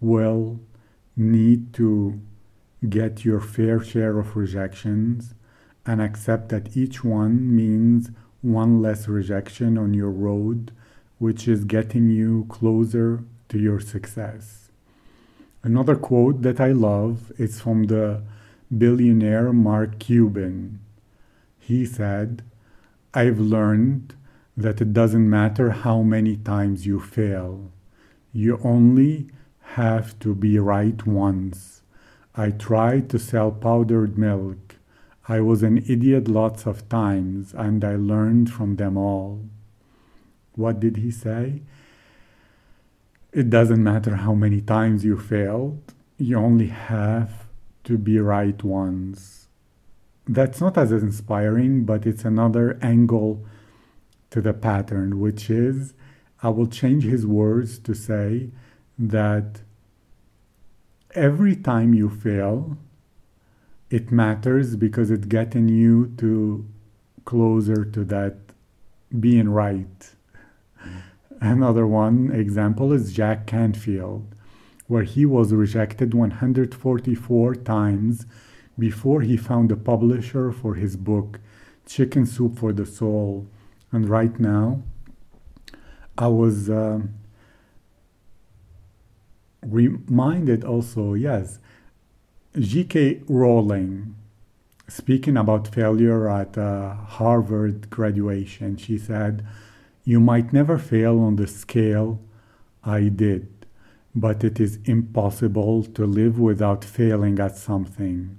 will 0.00 0.60
need 1.16 1.72
to 1.74 2.20
get 2.88 3.24
your 3.24 3.40
fair 3.40 3.80
share 3.80 4.18
of 4.18 4.36
rejections 4.36 5.34
and 5.84 6.00
accept 6.00 6.48
that 6.50 6.76
each 6.76 7.04
one 7.04 7.54
means 7.54 8.10
one 8.42 8.82
less 8.82 9.08
rejection 9.08 9.78
on 9.78 9.94
your 9.94 10.10
road, 10.10 10.72
which 11.18 11.48
is 11.48 11.64
getting 11.64 12.08
you 12.08 12.46
closer 12.48 13.24
to 13.48 13.58
your 13.58 13.80
success. 13.80 14.68
Another 15.62 15.96
quote 15.96 16.42
that 16.42 16.60
I 16.60 16.72
love 16.72 17.32
is 17.38 17.60
from 17.60 17.84
the 17.84 18.22
billionaire 18.76 19.52
Mark 19.52 19.98
Cuban. 19.98 20.80
He 21.58 21.84
said, 21.84 22.42
I've 23.16 23.40
learned 23.40 24.14
that 24.58 24.82
it 24.82 24.92
doesn't 24.92 25.30
matter 25.30 25.70
how 25.70 26.02
many 26.02 26.36
times 26.36 26.84
you 26.84 27.00
fail. 27.00 27.72
You 28.30 28.60
only 28.62 29.30
have 29.78 30.18
to 30.18 30.34
be 30.34 30.58
right 30.58 31.00
once. 31.06 31.80
I 32.34 32.50
tried 32.50 33.08
to 33.08 33.18
sell 33.18 33.50
powdered 33.52 34.18
milk. 34.18 34.76
I 35.30 35.40
was 35.40 35.62
an 35.62 35.78
idiot 35.88 36.28
lots 36.28 36.66
of 36.66 36.90
times 36.90 37.54
and 37.54 37.82
I 37.86 37.96
learned 37.96 38.52
from 38.52 38.76
them 38.76 38.98
all. 38.98 39.46
What 40.54 40.78
did 40.78 40.98
he 40.98 41.10
say? 41.10 41.62
It 43.32 43.48
doesn't 43.48 43.82
matter 43.82 44.16
how 44.16 44.34
many 44.34 44.60
times 44.60 45.06
you 45.06 45.18
failed, 45.18 45.94
you 46.18 46.36
only 46.36 46.68
have 46.68 47.46
to 47.84 47.96
be 47.96 48.18
right 48.18 48.62
once 48.62 49.45
that's 50.26 50.60
not 50.60 50.76
as 50.76 50.90
inspiring, 50.92 51.84
but 51.84 52.06
it's 52.06 52.24
another 52.24 52.78
angle 52.82 53.44
to 54.30 54.40
the 54.40 54.52
pattern, 54.52 55.20
which 55.20 55.48
is 55.48 55.94
I 56.42 56.48
will 56.48 56.66
change 56.66 57.04
his 57.04 57.26
words 57.26 57.78
to 57.80 57.94
say 57.94 58.50
that 58.98 59.62
every 61.14 61.56
time 61.56 61.94
you 61.94 62.10
fail, 62.10 62.76
it 63.88 64.10
matters 64.10 64.76
because 64.76 65.10
it's 65.10 65.26
getting 65.26 65.68
you 65.68 66.12
to 66.18 66.66
closer 67.24 67.84
to 67.84 68.04
that 68.04 68.36
being 69.18 69.48
right. 69.48 70.10
Another 71.40 71.86
one 71.86 72.30
example 72.32 72.92
is 72.92 73.12
Jack 73.12 73.46
Canfield, 73.46 74.34
where 74.88 75.04
he 75.04 75.24
was 75.24 75.52
rejected 75.52 76.14
144 76.14 77.54
times 77.54 78.26
before 78.78 79.22
he 79.22 79.36
found 79.36 79.72
a 79.72 79.76
publisher 79.76 80.52
for 80.52 80.74
his 80.74 80.96
book, 80.96 81.40
Chicken 81.86 82.26
Soup 82.26 82.58
for 82.58 82.72
the 82.72 82.86
Soul. 82.86 83.46
And 83.92 84.08
right 84.08 84.38
now, 84.38 84.82
I 86.18 86.28
was 86.28 86.68
uh, 86.68 87.00
reminded 89.62 90.64
also, 90.64 91.14
yes, 91.14 91.58
J.K. 92.58 93.22
Rowling, 93.28 94.14
speaking 94.88 95.36
about 95.36 95.68
failure 95.68 96.28
at 96.28 96.56
uh, 96.56 96.94
Harvard 96.94 97.90
graduation, 97.90 98.76
she 98.76 98.96
said, 98.96 99.46
You 100.04 100.20
might 100.20 100.52
never 100.52 100.78
fail 100.78 101.20
on 101.20 101.36
the 101.36 101.46
scale 101.46 102.18
I 102.82 103.08
did, 103.08 103.66
but 104.14 104.42
it 104.42 104.58
is 104.58 104.78
impossible 104.84 105.84
to 105.84 106.06
live 106.06 106.38
without 106.38 106.82
failing 106.84 107.38
at 107.40 107.56
something, 107.56 108.38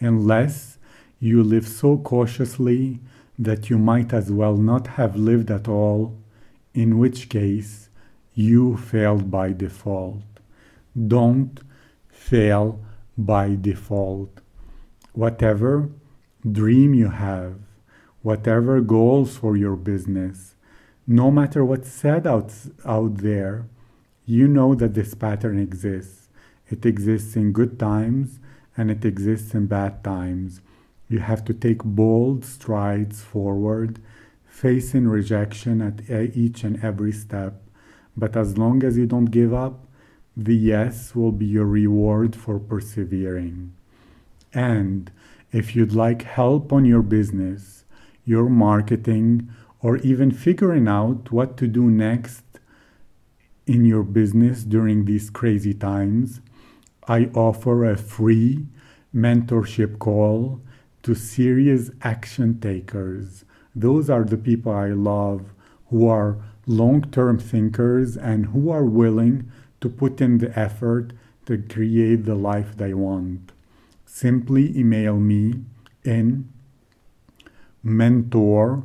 unless 0.00 0.78
you 1.18 1.42
live 1.42 1.66
so 1.66 1.96
cautiously 1.98 3.00
that 3.38 3.70
you 3.70 3.78
might 3.78 4.12
as 4.12 4.30
well 4.30 4.56
not 4.56 4.86
have 4.98 5.16
lived 5.16 5.50
at 5.50 5.68
all, 5.68 6.16
in 6.74 6.98
which 6.98 7.28
case 7.28 7.88
you 8.34 8.76
failed 8.76 9.30
by 9.30 9.52
default. 9.52 10.22
Don't 11.06 11.60
fail 12.08 12.80
by 13.16 13.56
default. 13.60 14.40
Whatever 15.12 15.90
dream 16.50 16.94
you 16.94 17.08
have, 17.08 17.56
whatever 18.22 18.80
goals 18.80 19.36
for 19.36 19.56
your 19.56 19.76
business, 19.76 20.54
no 21.06 21.30
matter 21.30 21.64
what's 21.64 21.90
said 21.90 22.26
out, 22.26 22.52
out 22.84 23.18
there, 23.18 23.66
you 24.24 24.48
know 24.48 24.74
that 24.74 24.94
this 24.94 25.14
pattern 25.14 25.58
exists. 25.58 26.28
It 26.68 26.84
exists 26.84 27.36
in 27.36 27.52
good 27.52 27.78
times 27.78 28.40
and 28.76 28.90
it 28.90 29.04
exists 29.04 29.54
in 29.54 29.66
bad 29.66 30.04
times. 30.04 30.60
You 31.08 31.20
have 31.20 31.44
to 31.46 31.54
take 31.54 31.84
bold 31.84 32.44
strides 32.44 33.22
forward, 33.22 34.00
facing 34.46 35.06
rejection 35.08 35.80
at 35.80 36.08
each 36.36 36.64
and 36.64 36.82
every 36.82 37.12
step. 37.12 37.62
But 38.16 38.36
as 38.36 38.58
long 38.58 38.82
as 38.82 38.96
you 38.96 39.06
don't 39.06 39.26
give 39.26 39.54
up, 39.54 39.86
the 40.36 40.56
yes 40.56 41.14
will 41.14 41.32
be 41.32 41.46
your 41.46 41.64
reward 41.66 42.36
for 42.36 42.58
persevering. 42.58 43.72
And 44.52 45.10
if 45.52 45.76
you'd 45.76 45.92
like 45.92 46.22
help 46.22 46.72
on 46.72 46.84
your 46.84 47.02
business, 47.02 47.84
your 48.24 48.48
marketing, 48.48 49.48
or 49.80 49.98
even 49.98 50.30
figuring 50.30 50.88
out 50.88 51.30
what 51.30 51.56
to 51.58 51.66
do 51.66 51.90
next 51.90 52.42
in 53.66 53.84
your 53.84 54.02
business 54.02 54.64
during 54.64 55.04
these 55.04 55.30
crazy 55.30 55.74
times, 55.74 56.40
I 57.08 57.26
offer 57.34 57.84
a 57.84 57.96
free 57.96 58.66
mentorship 59.14 59.98
call 59.98 60.60
to 61.02 61.14
serious 61.14 61.90
action 62.02 62.60
takers. 62.60 63.44
Those 63.74 64.10
are 64.10 64.24
the 64.24 64.36
people 64.36 64.72
I 64.72 64.88
love 64.88 65.52
who 65.90 66.08
are 66.08 66.38
long 66.66 67.02
term 67.10 67.38
thinkers 67.38 68.16
and 68.16 68.46
who 68.46 68.70
are 68.70 68.84
willing 68.84 69.50
to 69.80 69.88
put 69.88 70.20
in 70.20 70.38
the 70.38 70.56
effort 70.58 71.12
to 71.46 71.58
create 71.58 72.24
the 72.24 72.34
life 72.34 72.76
they 72.76 72.92
want. 72.92 73.52
Simply 74.04 74.76
email 74.76 75.16
me 75.16 75.64
in 76.04 76.48
mentor 77.82 78.84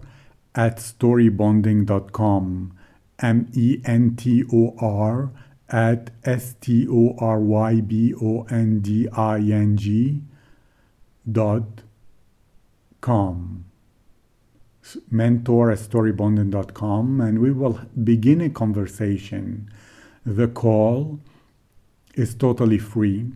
at 0.54 0.78
storybonding.com. 0.78 2.78
M 3.20 3.52
E 3.54 3.82
N 3.86 4.16
T 4.16 4.44
O 4.52 4.76
R 4.80 5.32
at 5.72 6.12
S 6.24 6.56
T 6.60 6.86
O 6.90 7.16
R 7.18 7.40
Y 7.40 7.82
B 7.82 8.14
O 8.22 8.44
N 8.50 8.82
D 8.82 9.08
I 9.10 9.40
N 9.40 9.78
G 9.78 10.22
dot 11.30 11.84
com. 13.00 13.66
Mentor 15.10 15.72
at 15.72 15.80
storybonding.com 15.80 17.22
and 17.22 17.40
we 17.40 17.52
will 17.52 17.80
begin 18.04 18.42
a 18.42 18.50
conversation. 18.50 19.72
The 20.26 20.48
call 20.48 21.20
is 22.16 22.36
totally 22.36 22.78
free. 22.78 23.32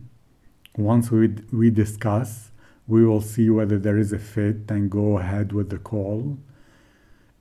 Once 0.75 1.09
we, 1.11 1.29
we 1.51 1.69
discuss 1.69 2.51
we 2.87 3.05
will 3.05 3.21
see 3.21 3.49
whether 3.49 3.79
there 3.79 3.97
is 3.97 4.13
a 4.13 4.19
fit 4.19 4.69
and 4.69 4.91
go 4.91 5.17
ahead 5.17 5.51
with 5.51 5.69
the 5.69 5.77
call. 5.77 6.37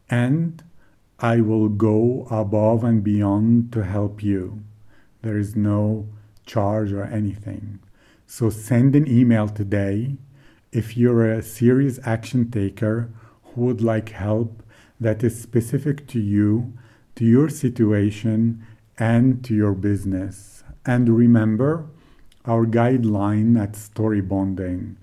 And 0.08 0.62
I 1.18 1.40
will 1.40 1.68
go 1.68 2.26
above 2.30 2.84
and 2.84 3.02
beyond 3.02 3.72
to 3.72 3.84
help 3.84 4.22
you. 4.22 4.62
There 5.24 5.38
is 5.38 5.56
no 5.56 6.06
charge 6.44 6.92
or 6.92 7.04
anything. 7.04 7.78
So 8.26 8.50
send 8.50 8.94
an 8.94 9.08
email 9.08 9.48
today 9.48 10.18
if 10.70 10.98
you're 10.98 11.30
a 11.30 11.40
serious 11.40 11.98
action 12.04 12.50
taker 12.50 13.08
who 13.42 13.62
would 13.62 13.80
like 13.80 14.10
help 14.10 14.62
that 15.00 15.24
is 15.24 15.40
specific 15.40 16.06
to 16.08 16.20
you, 16.20 16.74
to 17.14 17.24
your 17.24 17.48
situation, 17.48 18.66
and 18.98 19.42
to 19.46 19.54
your 19.54 19.72
business. 19.72 20.62
And 20.84 21.08
remember 21.08 21.86
our 22.44 22.66
guideline 22.66 23.58
at 23.58 23.76
Story 23.76 24.20
Bonding 24.20 24.98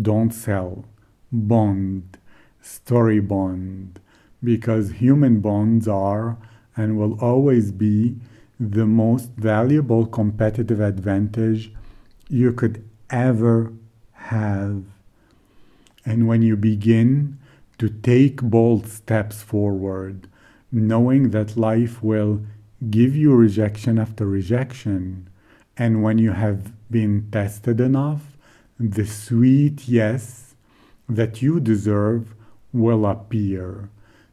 don't 0.00 0.32
sell, 0.32 0.84
bond, 1.32 2.18
story 2.60 3.20
bond 3.20 3.98
because 4.42 4.90
human 4.90 5.40
bonds 5.40 5.88
are 5.88 6.36
and 6.76 6.98
will 6.98 7.18
always 7.18 7.72
be 7.72 8.16
the 8.58 8.86
most 8.86 9.30
valuable 9.36 10.06
competitive 10.06 10.80
advantage 10.80 11.72
you 12.28 12.52
could 12.52 12.88
ever 13.10 13.72
have. 14.12 14.84
And 16.06 16.28
when 16.28 16.42
you 16.42 16.56
begin 16.56 17.38
to 17.78 17.88
take 17.88 18.42
bold 18.42 18.86
steps 18.86 19.42
forward, 19.42 20.28
knowing 20.70 21.30
that 21.30 21.56
life 21.56 22.02
will 22.02 22.42
give 22.90 23.16
you 23.16 23.34
rejection 23.34 23.98
after 23.98 24.26
rejection, 24.26 25.28
and 25.76 26.02
when 26.02 26.18
you 26.18 26.32
have 26.32 26.72
been 26.90 27.28
tested 27.30 27.80
enough, 27.80 28.36
the 28.78 29.06
sweet 29.06 29.88
yes 29.88 30.54
that 31.08 31.42
you 31.42 31.60
deserve 31.60 32.34
will 32.72 33.06
appear 33.06 33.88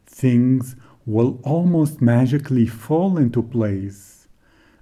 things 0.06 0.76
will 1.06 1.40
almost 1.42 2.00
magically 2.00 2.66
fall 2.66 3.18
into 3.18 3.42
place, 3.42 4.28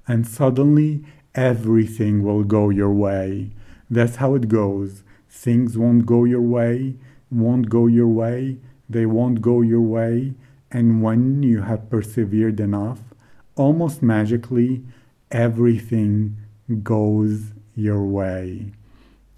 and 0.07 0.27
suddenly 0.27 1.05
everything 1.35 2.23
will 2.23 2.45
go 2.45 2.71
your 2.71 2.93
way. 2.93 3.51
That's 3.89 4.16
how 4.16 4.35
it 4.35 4.49
goes. 4.49 5.03
Things 5.29 5.79
won't 5.79 6.07
go 6.07 6.25
your 6.25 6.43
way, 6.43 6.97
won't 7.31 7.68
go 7.68 7.87
your 7.87 8.09
way, 8.09 8.59
they 8.89 9.07
won't 9.07 9.41
go 9.41 9.62
your 9.62 9.81
way, 9.81 10.35
and 10.71 11.03
when 11.03 11.43
you 11.43 11.62
have 11.62 11.91
persevered 11.91 12.61
enough, 12.61 13.01
almost 13.57 14.03
magically 14.03 14.83
everything 15.31 16.37
goes 16.83 17.53
your 17.75 18.03
way. 18.03 18.73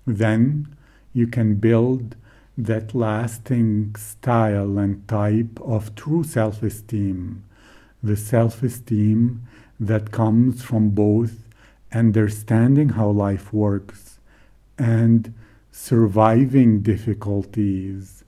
Then 0.07 0.74
you 1.12 1.26
can 1.26 1.57
build 1.57 2.16
that 2.57 2.94
lasting 2.94 3.94
style 3.96 4.78
and 4.78 5.07
type 5.09 5.59
of 5.61 5.94
true 5.94 6.22
self 6.22 6.62
esteem, 6.62 7.44
the 8.03 8.16
self 8.16 8.62
esteem 8.62 9.42
that 9.80 10.11
comes 10.11 10.62
from 10.62 10.90
both 10.90 11.48
understanding 11.92 12.90
how 12.90 13.09
life 13.09 13.53
works 13.53 14.18
and 14.78 15.34
surviving 15.70 16.82
difficulties. 16.82 18.24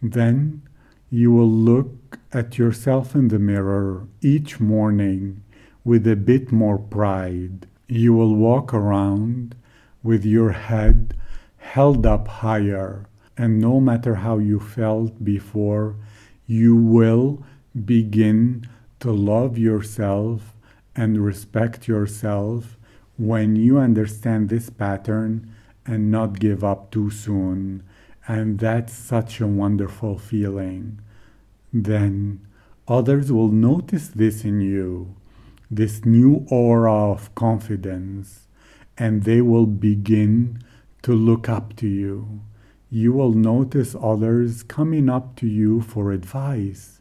Then 0.00 0.62
you 1.10 1.32
will 1.32 1.50
look 1.50 2.18
at 2.32 2.58
yourself 2.58 3.14
in 3.14 3.28
the 3.28 3.38
mirror 3.38 4.06
each 4.20 4.60
morning 4.60 5.42
with 5.84 6.06
a 6.06 6.16
bit 6.16 6.50
more 6.50 6.78
pride. 6.78 7.66
You 7.88 8.14
will 8.14 8.34
walk 8.34 8.72
around 8.72 9.54
with 10.02 10.24
your 10.24 10.52
head 10.52 11.16
held 11.58 12.06
up 12.06 12.28
higher 12.28 13.06
and 13.36 13.60
no 13.60 13.80
matter 13.80 14.16
how 14.16 14.38
you 14.38 14.60
felt 14.60 15.24
before, 15.24 15.96
you 16.46 16.76
will 16.76 17.42
begin 17.84 18.68
to 19.00 19.10
love 19.10 19.58
yourself 19.58 20.54
and 20.94 21.24
respect 21.24 21.88
yourself 21.88 22.76
when 23.16 23.56
you 23.56 23.78
understand 23.78 24.48
this 24.48 24.70
pattern 24.70 25.52
and 25.84 26.10
not 26.10 26.38
give 26.38 26.62
up 26.62 26.90
too 26.90 27.10
soon. 27.10 27.82
And 28.26 28.58
that's 28.58 28.92
such 28.92 29.40
a 29.40 29.46
wonderful 29.46 30.18
feeling. 30.18 31.00
Then 31.72 32.46
others 32.86 33.32
will 33.32 33.50
notice 33.50 34.08
this 34.08 34.44
in 34.44 34.60
you, 34.60 35.14
this 35.70 36.04
new 36.04 36.46
aura 36.50 37.10
of 37.10 37.34
confidence, 37.34 38.46
and 38.96 39.24
they 39.24 39.40
will 39.40 39.66
begin 39.66 40.62
to 41.02 41.12
look 41.12 41.48
up 41.48 41.74
to 41.76 41.88
you 41.88 42.40
you 42.90 43.12
will 43.12 43.32
notice 43.32 43.96
others 44.00 44.62
coming 44.62 45.08
up 45.08 45.36
to 45.36 45.46
you 45.46 45.80
for 45.80 46.12
advice, 46.12 47.00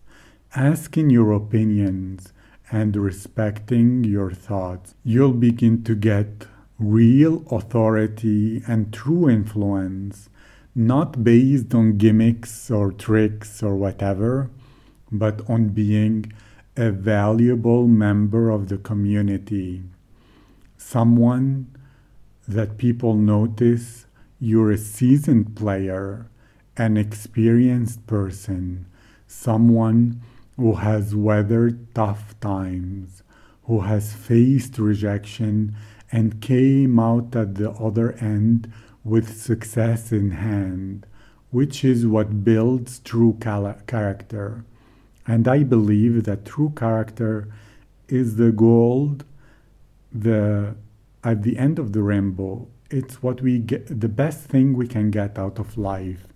asking 0.55 1.09
your 1.09 1.31
opinions, 1.31 2.33
and 2.71 2.95
respecting 2.95 4.03
your 4.03 4.31
thoughts. 4.31 4.95
You'll 5.03 5.33
begin 5.33 5.83
to 5.83 5.95
get 5.95 6.47
real 6.79 7.45
authority 7.51 8.63
and 8.67 8.91
true 8.91 9.29
influence, 9.29 10.29
not 10.73 11.23
based 11.23 11.73
on 11.75 11.97
gimmicks 11.97 12.71
or 12.71 12.91
tricks 12.91 13.61
or 13.61 13.75
whatever, 13.75 14.49
but 15.11 15.47
on 15.47 15.69
being 15.69 16.33
a 16.75 16.89
valuable 16.89 17.87
member 17.87 18.49
of 18.49 18.69
the 18.69 18.77
community. 18.77 19.83
Someone 20.77 21.67
that 22.47 22.77
people 22.77 23.13
notice 23.13 24.07
you're 24.43 24.71
a 24.71 24.77
seasoned 24.77 25.55
player, 25.55 26.27
an 26.75 26.97
experienced 26.97 28.05
person, 28.05 28.85
someone 29.25 30.21
who 30.57 30.73
has 30.73 31.15
weathered 31.15 31.95
tough 31.95 32.37
times, 32.41 33.23
who 33.67 33.79
has 33.79 34.11
faced 34.11 34.77
rejection 34.77 35.73
and 36.11 36.41
came 36.41 36.99
out 36.99 37.33
at 37.37 37.55
the 37.55 37.71
other 37.71 38.11
end 38.19 38.69
with 39.05 39.39
success 39.39 40.11
in 40.11 40.31
hand, 40.31 41.05
which 41.51 41.85
is 41.85 42.05
what 42.05 42.43
builds 42.43 42.99
true 42.99 43.37
character. 43.39 44.65
And 45.25 45.47
I 45.47 45.63
believe 45.63 46.25
that 46.25 46.43
true 46.43 46.73
character 46.75 47.47
is 48.09 48.35
the 48.35 48.51
gold, 48.51 49.23
the 50.11 50.75
at 51.23 51.43
the 51.43 51.57
end 51.57 51.79
of 51.79 51.93
the 51.93 52.01
rainbow. 52.01 52.67
It's 52.93 53.23
what 53.23 53.41
we 53.41 53.57
get, 53.57 54.01
the 54.01 54.07
best 54.07 54.41
thing 54.41 54.75
we 54.75 54.87
can 54.87 55.09
get 55.09 55.39
out 55.39 55.57
of 55.57 55.79
life 55.79 56.27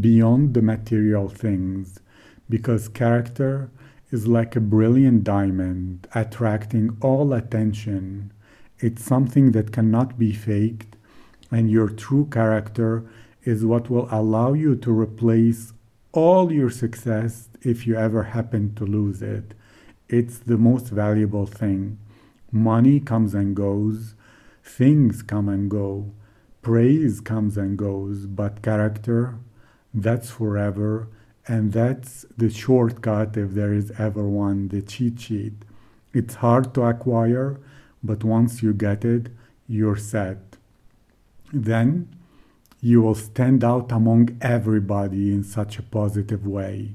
beyond 0.00 0.54
the 0.54 0.62
material 0.62 1.28
things 1.28 2.00
because 2.48 2.88
character 2.88 3.68
is 4.10 4.26
like 4.26 4.56
a 4.56 4.60
brilliant 4.60 5.24
diamond 5.24 6.08
attracting 6.14 6.96
all 7.02 7.34
attention. 7.34 8.32
It's 8.78 9.04
something 9.04 9.52
that 9.52 9.72
cannot 9.72 10.18
be 10.18 10.32
faked, 10.32 10.96
and 11.50 11.70
your 11.70 11.90
true 11.90 12.28
character 12.32 13.04
is 13.42 13.66
what 13.66 13.90
will 13.90 14.08
allow 14.10 14.54
you 14.54 14.76
to 14.76 14.90
replace 14.90 15.74
all 16.12 16.50
your 16.50 16.70
success 16.70 17.50
if 17.60 17.86
you 17.86 17.94
ever 17.94 18.22
happen 18.22 18.74
to 18.76 18.86
lose 18.86 19.20
it. 19.20 19.52
It's 20.08 20.38
the 20.38 20.56
most 20.56 20.86
valuable 20.86 21.44
thing. 21.44 21.98
Money 22.50 23.00
comes 23.00 23.34
and 23.34 23.54
goes, 23.54 24.14
things 24.64 25.22
come 25.22 25.48
and 25.48 25.70
go, 25.70 26.10
praise 26.62 27.20
comes 27.20 27.56
and 27.56 27.78
goes, 27.78 28.26
but 28.26 28.62
character, 28.62 29.38
that's 29.92 30.30
forever 30.30 31.08
and 31.46 31.72
that's 31.72 32.24
the 32.36 32.48
shortcut, 32.48 33.36
if 33.36 33.50
there 33.50 33.72
is 33.72 33.92
ever 33.98 34.26
one, 34.26 34.68
the 34.68 34.80
cheat 34.80 35.20
sheet. 35.20 35.52
It's 36.14 36.36
hard 36.36 36.72
to 36.74 36.82
acquire, 36.84 37.60
but 38.02 38.24
once 38.24 38.62
you 38.62 38.72
get 38.72 39.04
it, 39.04 39.28
you're 39.68 39.96
set. 39.96 40.56
Then 41.52 42.08
you 42.80 43.02
will 43.02 43.14
stand 43.14 43.62
out 43.62 43.92
among 43.92 44.38
everybody 44.40 45.32
in 45.34 45.44
such 45.44 45.78
a 45.78 45.82
positive 45.82 46.46
way. 46.46 46.94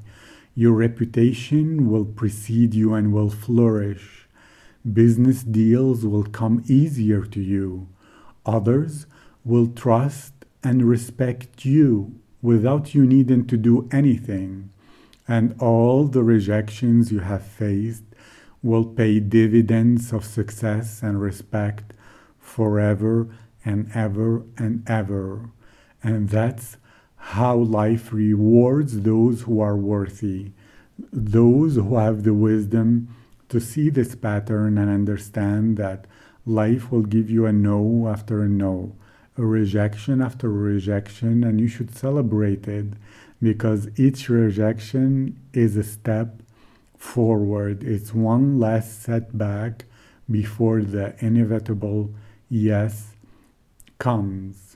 Your 0.56 0.74
reputation 0.74 1.90
will 1.90 2.06
precede 2.06 2.74
you 2.74 2.94
and 2.94 3.14
will 3.14 3.30
flourish. 3.30 4.19
Business 4.94 5.44
deals 5.44 6.06
will 6.06 6.24
come 6.24 6.64
easier 6.68 7.26
to 7.26 7.42
you. 7.42 7.90
Others 8.46 9.08
will 9.44 9.68
trust 9.68 10.34
and 10.64 10.84
respect 10.84 11.66
you 11.66 12.20
without 12.42 12.96
you 12.96 13.06
needing 13.06 13.46
to 13.48 13.58
do 13.58 13.90
anything. 13.92 14.70
And 15.28 15.56
all 15.60 16.06
the 16.06 16.24
rejections 16.24 17.12
you 17.12 17.20
have 17.20 17.44
faced 17.44 18.04
will 18.64 18.86
pay 18.86 19.20
dividends 19.20 20.12
of 20.12 20.26
success 20.26 21.02
and 21.04 21.22
respect 21.22 21.94
forever 22.40 23.28
and 23.66 23.90
ever 23.94 24.44
and 24.58 24.90
ever. 24.90 25.52
And 26.02 26.30
that's 26.30 26.78
how 27.16 27.58
life 27.58 28.14
rewards 28.14 29.02
those 29.02 29.42
who 29.42 29.60
are 29.60 29.76
worthy, 29.76 30.54
those 31.12 31.76
who 31.76 31.98
have 31.98 32.24
the 32.24 32.34
wisdom 32.34 33.14
to 33.50 33.60
see 33.60 33.90
this 33.90 34.16
pattern 34.16 34.78
and 34.78 34.90
understand 34.90 35.78
that 35.78 36.06
life 36.46 36.92
will 36.92 37.04
give 37.04 37.30
you 37.30 37.46
a 37.46 37.52
no 37.52 38.08
after 38.08 38.44
a 38.44 38.50
no 38.50 38.96
a 39.40 39.46
rejection 39.46 40.22
after 40.22 40.50
rejection, 40.50 41.44
and 41.46 41.62
you 41.62 41.68
should 41.68 41.96
celebrate 41.96 42.68
it 42.68 42.88
because 43.42 43.88
each 43.98 44.28
rejection 44.28 45.40
is 45.54 45.78
a 45.78 45.84
step 45.84 46.42
forward. 46.98 47.82
It's 47.82 48.14
one 48.14 48.60
less 48.60 48.92
setback 48.92 49.86
before 50.30 50.82
the 50.82 51.16
inevitable 51.20 52.14
yes 52.50 53.14
comes. 53.98 54.76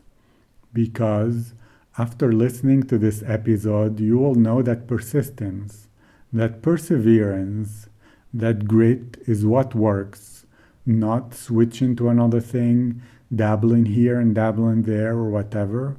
Because 0.72 1.54
after 1.98 2.32
listening 2.32 2.84
to 2.84 2.98
this 2.98 3.22
episode, 3.28 4.00
you 4.00 4.18
will 4.18 4.36
know 4.36 4.62
that 4.62 4.88
persistence, 4.88 5.90
that 6.32 6.62
perseverance, 6.62 7.90
that 8.34 8.68
grit 8.68 9.18
is 9.28 9.46
what 9.46 9.76
works, 9.76 10.46
not 10.86 11.34
switching 11.34 11.96
to 11.96 12.10
another 12.10 12.42
thing, 12.42 13.02
dabbling 13.34 13.86
here 13.86 14.20
and 14.20 14.34
dabbling 14.34 14.84
there 14.84 15.14
or 15.14 15.30
whatever. 15.30 15.96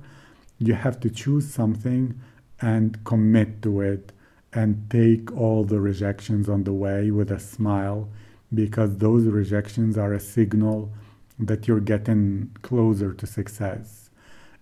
You 0.59 0.75
have 0.75 1.01
to 1.01 1.11
choose 1.11 1.53
something 1.53 2.21
and 2.61 3.03
commit 3.05 3.63
to 3.63 3.81
it 3.81 4.13
and 4.53 4.89
take 4.91 5.37
all 5.37 5.65
the 5.65 5.81
rejections 5.81 6.49
on 6.49 6.65
the 6.65 6.73
way 6.73 7.11
with 7.11 7.31
a 7.31 7.41
smile 7.41 8.09
because 8.53 8.99
those 8.99 9.25
rejections 9.25 9.99
are 9.99 10.13
a 10.13 10.21
signal 10.21 10.93
that 11.39 11.67
you're 11.67 11.81
getting 11.81 12.51
closer 12.63 13.13
to 13.13 13.27
success. 13.27 14.11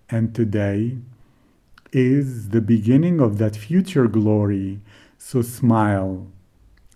And 0.09 0.33
today 0.33 0.97
is 1.91 2.49
the 2.49 2.61
beginning 2.61 3.19
of 3.19 3.37
that 3.37 3.55
future 3.55 4.07
glory. 4.07 4.79
So 5.17 5.41
smile 5.43 6.27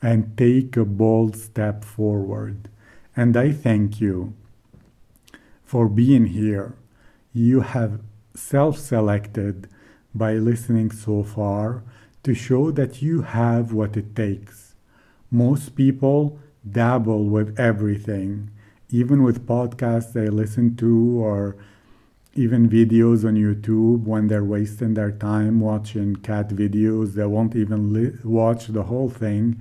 and 0.01 0.37
take 0.37 0.77
a 0.77 0.85
bold 0.85 1.35
step 1.35 1.83
forward. 1.83 2.69
And 3.15 3.35
I 3.35 3.51
thank 3.51 3.99
you 3.99 4.33
for 5.63 5.87
being 5.89 6.27
here. 6.27 6.75
You 7.33 7.61
have 7.61 8.01
self 8.35 8.77
selected 8.77 9.67
by 10.13 10.33
listening 10.33 10.91
so 10.91 11.23
far 11.23 11.83
to 12.23 12.33
show 12.33 12.71
that 12.71 13.01
you 13.01 13.21
have 13.21 13.73
what 13.73 13.97
it 13.97 14.15
takes. 14.15 14.75
Most 15.31 15.75
people 15.75 16.39
dabble 16.69 17.25
with 17.25 17.59
everything, 17.59 18.49
even 18.89 19.23
with 19.23 19.47
podcasts 19.47 20.13
they 20.13 20.27
listen 20.27 20.75
to 20.77 21.19
or 21.19 21.57
even 22.33 22.69
videos 22.69 23.25
on 23.25 23.35
YouTube 23.35 24.03
when 24.03 24.27
they're 24.27 24.43
wasting 24.43 24.93
their 24.93 25.11
time 25.11 25.59
watching 25.59 26.15
cat 26.17 26.49
videos. 26.49 27.13
They 27.13 27.25
won't 27.25 27.55
even 27.55 27.93
li- 27.93 28.17
watch 28.23 28.67
the 28.67 28.83
whole 28.83 29.09
thing. 29.09 29.59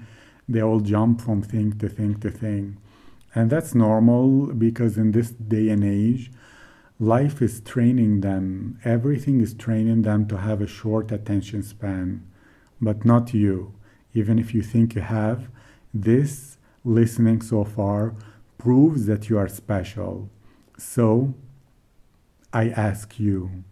They 0.48 0.62
all 0.62 0.80
jump 0.80 1.20
from 1.20 1.42
thing 1.42 1.78
to 1.78 1.88
thing 1.88 2.20
to 2.20 2.30
thing. 2.30 2.78
And 3.34 3.50
that's 3.50 3.74
normal 3.74 4.46
because 4.46 4.96
in 4.96 5.12
this 5.12 5.30
day 5.30 5.68
and 5.68 5.84
age, 5.84 6.30
life 6.98 7.42
is 7.42 7.60
training 7.60 8.20
them. 8.20 8.78
Everything 8.84 9.40
is 9.40 9.54
training 9.54 10.02
them 10.02 10.26
to 10.28 10.38
have 10.38 10.60
a 10.60 10.66
short 10.66 11.12
attention 11.12 11.62
span, 11.62 12.26
but 12.80 13.04
not 13.04 13.34
you. 13.34 13.74
Even 14.14 14.38
if 14.38 14.54
you 14.54 14.62
think 14.62 14.94
you 14.94 15.02
have, 15.02 15.48
this 15.92 16.56
listening 16.84 17.42
so 17.42 17.64
far 17.64 18.14
proves 18.56 19.06
that 19.06 19.28
you 19.28 19.36
are 19.36 19.48
special. 19.48 20.30
So, 20.78 21.34
I 22.52 22.70
ask 22.70 23.18
you, 23.18 23.64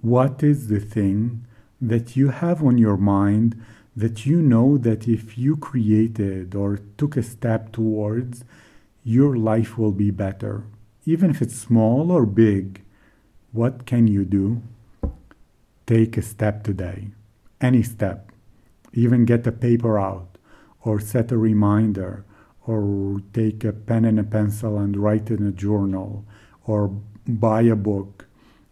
what 0.00 0.42
is 0.42 0.68
the 0.68 0.78
thing 0.78 1.44
that 1.80 2.16
you 2.16 2.28
have 2.28 2.62
on 2.62 2.78
your 2.78 2.96
mind 2.96 3.60
that 3.96 4.26
you 4.26 4.42
know 4.42 4.76
that 4.76 5.08
if 5.08 5.38
you 5.38 5.56
created 5.56 6.54
or 6.54 6.78
took 6.98 7.16
a 7.16 7.22
step 7.22 7.72
towards, 7.72 8.44
your 9.02 9.36
life 9.36 9.78
will 9.78 9.92
be 9.92 10.10
better. 10.10 10.64
Even 11.06 11.30
if 11.30 11.40
it's 11.40 11.56
small 11.56 12.12
or 12.12 12.26
big, 12.26 12.82
what 13.52 13.86
can 13.86 14.06
you 14.06 14.24
do? 14.24 14.60
Take 15.86 16.16
a 16.16 16.22
step 16.22 16.62
today, 16.62 17.08
any 17.60 17.82
step. 17.82 18.30
Even 18.92 19.24
get 19.24 19.46
a 19.46 19.52
paper 19.52 19.98
out, 19.98 20.36
or 20.82 21.00
set 21.00 21.32
a 21.32 21.38
reminder, 21.38 22.24
or 22.66 23.20
take 23.32 23.64
a 23.64 23.72
pen 23.72 24.04
and 24.04 24.18
a 24.18 24.24
pencil 24.24 24.78
and 24.78 24.96
write 24.96 25.30
in 25.30 25.46
a 25.46 25.52
journal, 25.52 26.24
or 26.66 26.88
buy 27.26 27.62
a 27.62 27.76
book, 27.76 28.26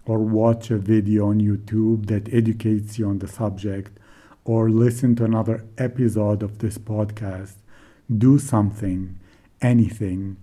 or 0.05 0.19
watch 0.19 0.71
a 0.71 0.77
video 0.77 1.29
on 1.29 1.41
YouTube 1.41 2.07
that 2.07 2.33
educates 2.35 2.99
you 2.99 3.09
on 3.09 3.21
the 3.21 3.29
subject, 3.29 3.99
or 4.45 4.71
listen 4.71 5.15
to 5.17 5.25
another 5.25 5.65
episode 5.79 6.43
of 6.43 6.59
this 6.59 6.79
podcast. 6.79 7.57
Do 8.15 8.39
something 8.39 9.19
anything 9.63 10.37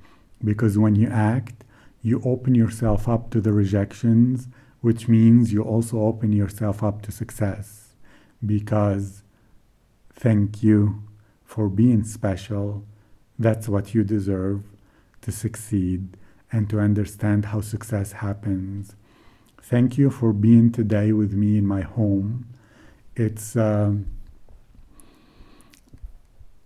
because 0.43 0.77
when 0.77 0.95
you 0.95 1.07
act, 1.07 1.63
you 2.01 2.21
open 2.25 2.55
yourself 2.55 3.07
up 3.07 3.29
to 3.31 3.41
the 3.41 3.53
rejections, 3.53 4.47
which 4.81 5.07
means 5.07 5.53
you 5.53 5.61
also 5.63 5.99
open 6.01 6.31
yourself 6.31 6.83
up 6.83 7.01
to 7.03 7.11
success. 7.11 7.95
Because 8.43 9.23
thank 10.13 10.63
you 10.63 11.03
for 11.45 11.69
being 11.69 12.03
special 12.03 12.85
That's 13.39 13.67
what 13.67 13.95
you 13.95 14.03
deserve 14.03 14.63
to 15.21 15.31
succeed 15.31 16.17
and 16.51 16.69
to 16.69 16.79
understand 16.79 17.45
how 17.45 17.61
success 17.61 18.11
happens. 18.13 18.95
Thank 19.61 19.97
you 19.97 20.11
for 20.11 20.33
being 20.33 20.71
today 20.71 21.11
with 21.11 21.33
me 21.33 21.57
in 21.57 21.65
my 21.65 21.81
home. 21.81 22.45
It's 23.15 23.55
uh, 23.55 23.93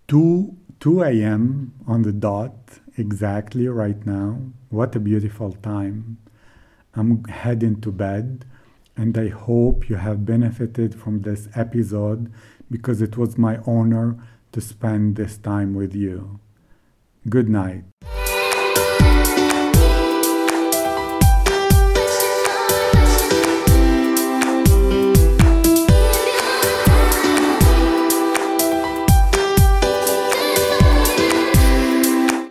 2, 0.08 0.56
2 0.78 1.02
a.m. 1.02 1.74
on 1.86 2.02
the 2.02 2.12
dot 2.12 2.78
exactly 2.96 3.66
right 3.68 4.06
now. 4.06 4.38
What 4.70 4.94
a 4.94 5.00
beautiful 5.00 5.52
time. 5.52 6.18
I'm 6.94 7.24
heading 7.24 7.80
to 7.80 7.90
bed 7.90 8.44
and 8.96 9.18
I 9.18 9.28
hope 9.28 9.88
you 9.88 9.96
have 9.96 10.24
benefited 10.24 10.94
from 10.94 11.22
this 11.22 11.48
episode 11.54 12.32
because 12.70 13.02
it 13.02 13.16
was 13.16 13.36
my 13.36 13.58
honor 13.66 14.16
to 14.52 14.60
spend 14.60 15.16
this 15.16 15.36
time 15.36 15.74
with 15.74 15.94
you. 15.94 16.40
Good 17.28 17.48
night. 17.48 17.84